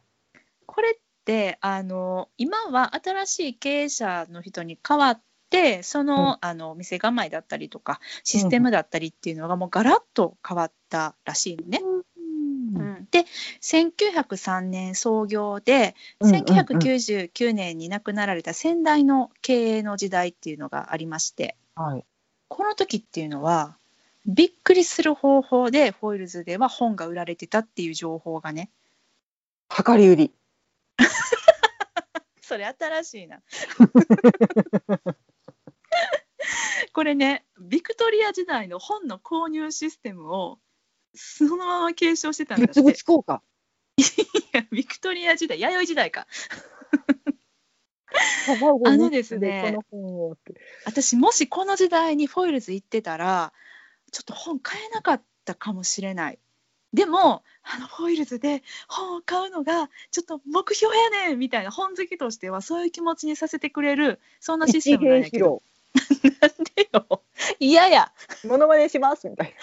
[0.65, 0.93] これっ
[1.31, 11.79] てあの今は新しい経営者の人に代わってその,、あの店構えだったりとかシステムだったりっていうのがもうガラッと変わったらしいのね。
[11.83, 13.25] うんで
[13.61, 22.05] 1903年創業でうんうんうん1999年に亡くなられた先代の経営の時代っていうのがありましてはい。
[22.49, 23.77] この時っていうのは
[24.25, 28.69] びっくりする方法でフォイルズでは本が売られてたっていう情報がね
[29.69, 30.31] 量り売り。
[32.51, 33.41] それ新しいな。
[36.91, 40.59] これねビクトリア時代の本の購入システムを
[41.15, 43.41] そのまま継承してたんだって物々効果。
[43.95, 44.03] い
[44.51, 46.27] やビクトリア時代弥生時代か
[48.47, 49.77] 卵あのですね
[50.85, 53.53] 私もしこの時代にフォイルズ行ってたら
[54.11, 56.39] ちょっと本買えなかったかもしれない
[56.93, 65.61] でもあのフォイルズで本を買うのがちょっと目標やねんみたいな本好きとしてはそういう気持ちにさせてくれるそんなシステムなんやけど。
[66.41, 67.21] なんでよ。
[67.59, 68.11] 嫌や
[68.45, 69.53] モノマネしますみたい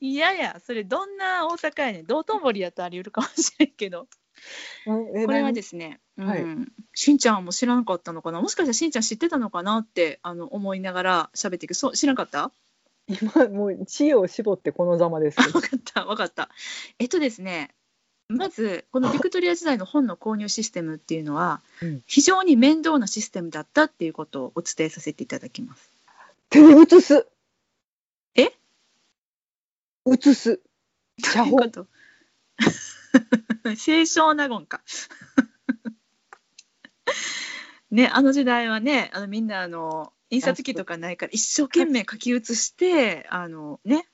[0.00, 2.06] 嫌やそれどんな大阪やねん。
[2.06, 4.06] 道頓堀やったらあり得るかもしれんけど。
[4.86, 4.94] な。
[5.26, 6.44] これはですすね、うんはい。
[6.94, 8.40] しんちゃんも知らなかったのかな？
[8.40, 11.74] もしかしたらしんちゃん知ってたのかなってあの思いながら喋っていく。
[11.74, 12.52] そう知らなかった？
[13.08, 15.44] 今もう知恵を絞ってこのざまですあ。
[15.50, 16.50] 分かった分かった
[16.98, 17.74] えっとですね
[18.28, 25.90] まずこのビクトリア時代の本の購入システムっていうのはうん非常に面倒なシステムだったっていうことをお伝えさせていただきます
[26.50, 27.26] 手で写す。
[28.34, 28.52] え？
[30.04, 30.60] 写す。
[31.22, 31.84] 写本どういうこ。
[33.72, 33.76] と？
[33.76, 34.82] 清少納言か。
[37.90, 44.06] ねあの時代はねあのみんなあの印刷機とかないから一生懸命書き写してあのね。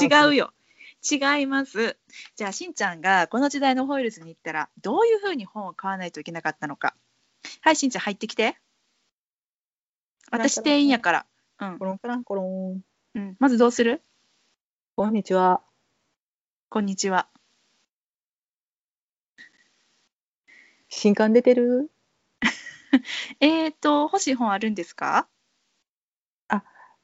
[0.00, 0.52] 違うよ。
[1.08, 1.96] 違います。
[2.36, 6.94] じゃあしんちゃんがこの時代のホイールズに行ったらどういうふうに本を買わないといけなかったのか。
[7.60, 8.56] はいしんちゃん入ってきて。
[10.30, 11.26] 私店員やから。
[11.60, 11.78] うん。
[11.78, 12.80] コ、ロンカランコロン。
[13.14, 14.02] うん、まずどうする？
[14.96, 15.62] こんにちは。
[16.68, 17.28] こんにちは。
[20.88, 21.90] 新刊出てる？
[23.40, 25.28] えーと欲しい本あるんですか？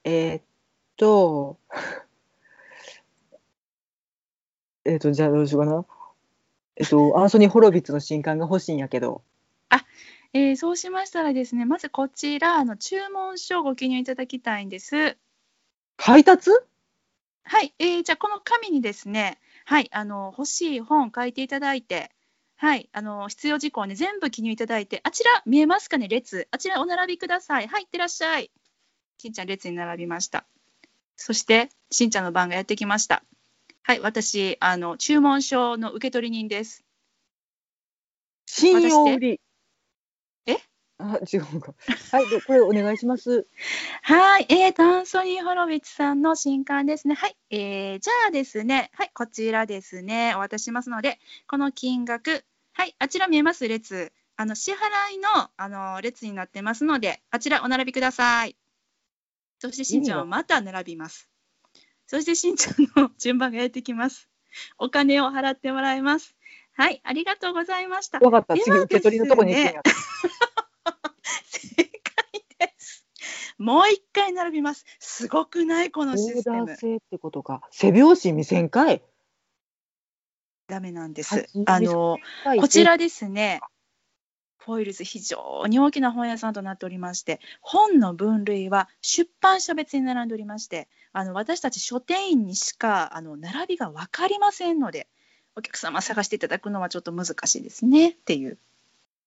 [0.05, 0.43] えーっ
[0.97, 1.59] と、
[4.84, 5.86] えーっ と、じゃあどうしようかな。
[6.76, 9.22] えっと、アンソニー・ホロビッツの新刊が欲しいんやけど、
[10.34, 15.16] えーそうしましたらですね、まずこちら、あの注文書をご記入いただきたいんです。
[15.99, 16.51] 配達？
[17.45, 22.11] はい、えーじゃあこの紙にですね、はい、あの欲しい本書いていただいて、
[22.62, 27.66] はい、あの必要事項ね全部記入いただいて、あちら見えますかね、列、あちらお並びください。
[27.66, 28.52] はい、いってらっしゃい。
[29.18, 30.46] しんちゃん列に並びました。
[31.16, 33.24] そしてしんちゃんの番がやってきました。
[33.82, 36.84] はい、私あの注文書の受取人です。
[38.46, 39.40] 信用売り。
[40.46, 40.58] え？
[40.98, 41.74] あ、違うか。
[42.12, 43.48] はい、でこれお願いします。
[44.02, 47.16] はい、えーと、アンソニー・ホロウィッツさんの新刊ですね。
[47.16, 52.44] はい、えー、じゃあですね、はい、こちらですね、お渡ししますので、この金額、
[52.74, 54.76] はい、あちら見えます列、あの支払
[55.14, 58.56] いのあの列になってますので、あちらお並びください。
[59.58, 61.28] そしてしんちゃんはまた並びます。
[62.06, 64.28] そしてしんちゃんの順番がやってきます。
[64.78, 66.34] お金を払ってもらいます。
[66.74, 68.18] はい、ありがとうございました。
[68.18, 68.56] わかった。
[68.56, 69.82] 次受け取りのとこに行くんですや。
[71.44, 73.06] 正解です。
[73.58, 74.84] もう一回並びます。
[74.98, 75.90] すごくない？
[75.90, 76.76] このオシステムーダー。
[76.76, 77.62] 制ってことか。
[77.70, 79.02] 背拍子見せんかい。
[80.72, 81.48] ダメなんではいす。
[81.66, 82.18] あの
[82.58, 83.60] こちらですね。
[84.56, 95.08] フォイルズ非常に大きな本屋さんとなっておりまして本の分類は出版社別に並んでおりましてあの私たち書店員にしかあの並びが分かりませんので
[95.56, 98.56] お客様探していただくのはちょっと難しいですねっていう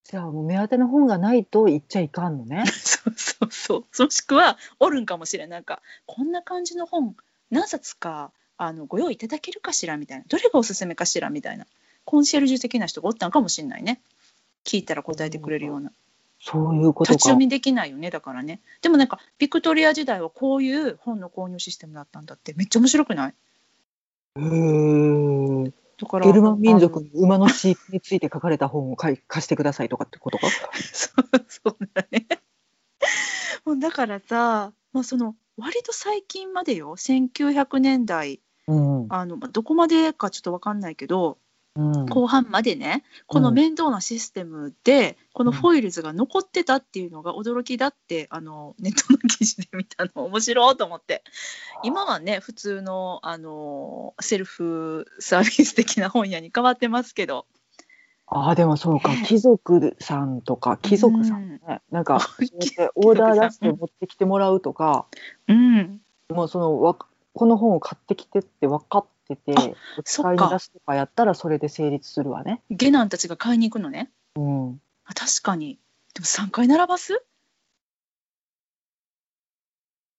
[0.06, 2.64] じゃあもう目当ての本がないと言っちゃいかんのね。
[2.72, 4.04] そうそうそう。
[4.04, 7.18] もしくはおるんかもしれんなんかこんな感じの本
[7.50, 10.26] 何冊かあのご用意いただけるかしらみたいな。
[10.28, 11.66] どれがおすすめかしらみたいな。
[12.06, 14.00] コンシェルジュ的な人がおったんかもしれないね。
[14.64, 15.92] 聞いたら答えてくれるような。
[16.42, 17.14] そういうことか。
[17.14, 18.60] 立ち読みできないよねだからね。
[18.82, 23.34] でもなんかビクトリア時代はこういう本の購入システムだったんだってめっちゃ面白くない？
[24.38, 25.72] へー。
[25.98, 30.48] だからゲルマン民族の馬の飼育について書かれた本を貸してくださいとかってことか？
[30.94, 32.28] そうそうだね。
[33.66, 36.96] もうだからさ、まあ、その割と最近までよ。
[36.98, 39.08] 1900年代うん。
[39.10, 41.38] あのまあどこまでかちょっと分かんないけど
[41.76, 42.06] うん。
[42.06, 51.24] 後半までねこの面倒なシステムで、このうんフォイルズが残ってたっていうのが驚きだってあのネットの記事で見たの面白いと思って。
[51.84, 57.46] 今はね普通のあのセルフサービス的な本屋に変わってますけど。
[58.28, 59.10] ああでもそうか。
[59.10, 59.24] ね。
[59.26, 65.06] 貴族さんとか貴族さんね、なんか そうやってオーダー出して持ってきてもらうとか。
[65.48, 66.02] うん。
[66.30, 66.98] もうそのわ
[67.36, 69.76] この本を買ってきてって分かってて
[70.06, 72.62] 使いに出すとかやったらそれで成立するわね。
[72.72, 74.10] 下男たちが買いに行くのね。
[74.38, 75.78] うん、あ確かに。
[76.14, 77.22] でも3回並ばす？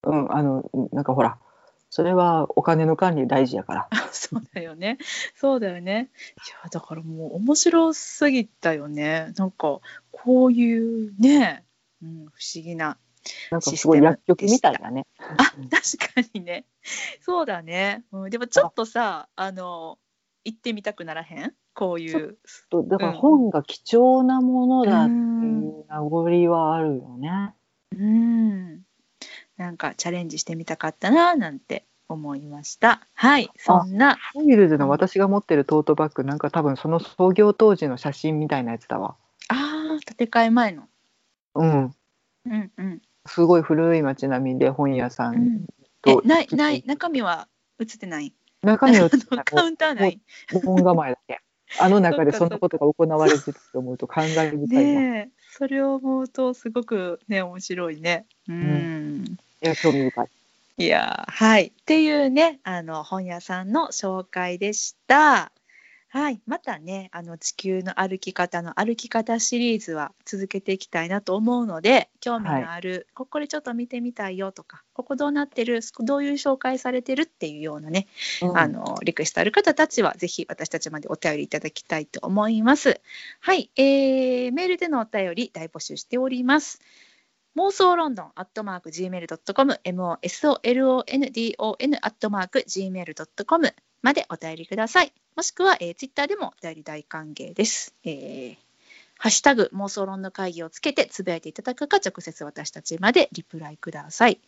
[0.04, 1.38] うん、あのなんかほら
[1.88, 3.88] それはお金の管理大事やから。
[3.90, 4.98] あそうだよね。
[5.34, 6.10] そうだよね。
[6.36, 9.32] いやだからもう面白すぎたよね。
[9.38, 11.64] なんかこういうね、
[12.02, 12.98] うん、不思議な。
[13.50, 15.06] なんかすごい薬局みたいだね。
[15.18, 15.36] あ
[15.70, 16.64] 確かにね。
[17.20, 18.04] そうだね。
[18.12, 19.98] うん、でもちょっとさあの
[20.44, 21.52] 行ってみたくならへん？
[21.74, 22.38] こういう。
[22.70, 27.54] とだからうん本が貴重なものだっていうんう名残はあるよね。
[27.92, 28.82] うん。
[29.56, 33.06] なんかチャレンジしてみたかったななんて思いました。
[33.14, 33.50] はい。
[33.56, 34.16] そんな。
[34.32, 39.16] フォイルズの私が持ってるトートバッグなんか多分その創業当時の写真みたいなやつだわ。
[39.48, 40.88] ああ建て替え前の。
[41.54, 41.94] うん。
[42.44, 43.02] うんうん。
[43.26, 45.66] すごい古い街並みで本屋さうんん
[46.06, 47.48] えと、ないない中身は
[47.80, 48.32] 映ってない？
[48.62, 50.20] 中身をあのカウンターない？
[50.64, 51.40] 門構えだけ。
[51.80, 55.00] あの中でそんなことが行われてると思うと感慨深いわ。
[55.00, 58.26] ねえ、それを思うとすごくね面白いね。
[58.48, 59.36] うん。
[59.62, 60.28] いや興味深い。
[60.78, 65.50] いやーはいっていうねあの本屋さんの紹介でした。
[66.16, 78.06] はい、またねあの地球の歩き方の歩き方シリーズは続けていきたいなと思うので興味のある、ここでちょっと見てみたいよとかここどうなってるどういう紹介されてるっていうようなね
[78.40, 82.98] うんあのリクエストある方たちはぜひ私たちまでお便りいただきたいと思います。
[83.40, 86.80] はい、えー、メールでのお便り大募集しております。
[87.56, 90.12] 妄想ロンドンアットマーク Gmail.com MOSOLONDON
[92.00, 93.74] アットマーク Gmail.com
[94.06, 95.12] までお便りください。
[95.34, 97.92] もしくは、えー、ツイッターでもお便り大歓迎です。
[98.04, 98.56] えー
[99.18, 104.38] ハッシュタグ妄想論の会議をつけてつぶやいていただくか直接私たちまでリプライください。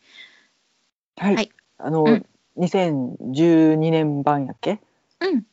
[1.16, 1.34] はい。
[1.36, 2.26] はいあの、うん
[2.58, 4.78] 2012年版やっけ？
[5.20, 5.46] うん、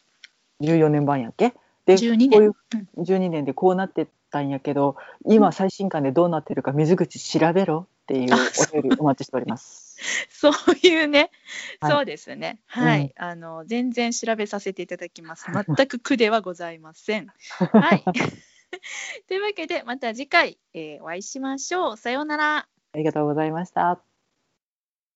[0.59, 1.53] 14年版やっけ？
[1.85, 2.87] で12こういう年。
[2.97, 9.84] うん12年でこうなってたんやけど今最新刊でどうなってるか水口調べろっていうあお便りお待ちしております。
[10.29, 10.53] そう
[10.87, 11.31] いうね、
[11.79, 12.59] はいそうですね。
[12.67, 15.45] はい、うんあの全然調べさせていただきます。
[15.51, 17.27] 全く苦ではございません。
[17.73, 18.03] はい。
[19.27, 21.97] というわけでまた次回、えーお会いしましょう。
[21.97, 22.57] さようなら。
[22.57, 24.14] ありがとうございました。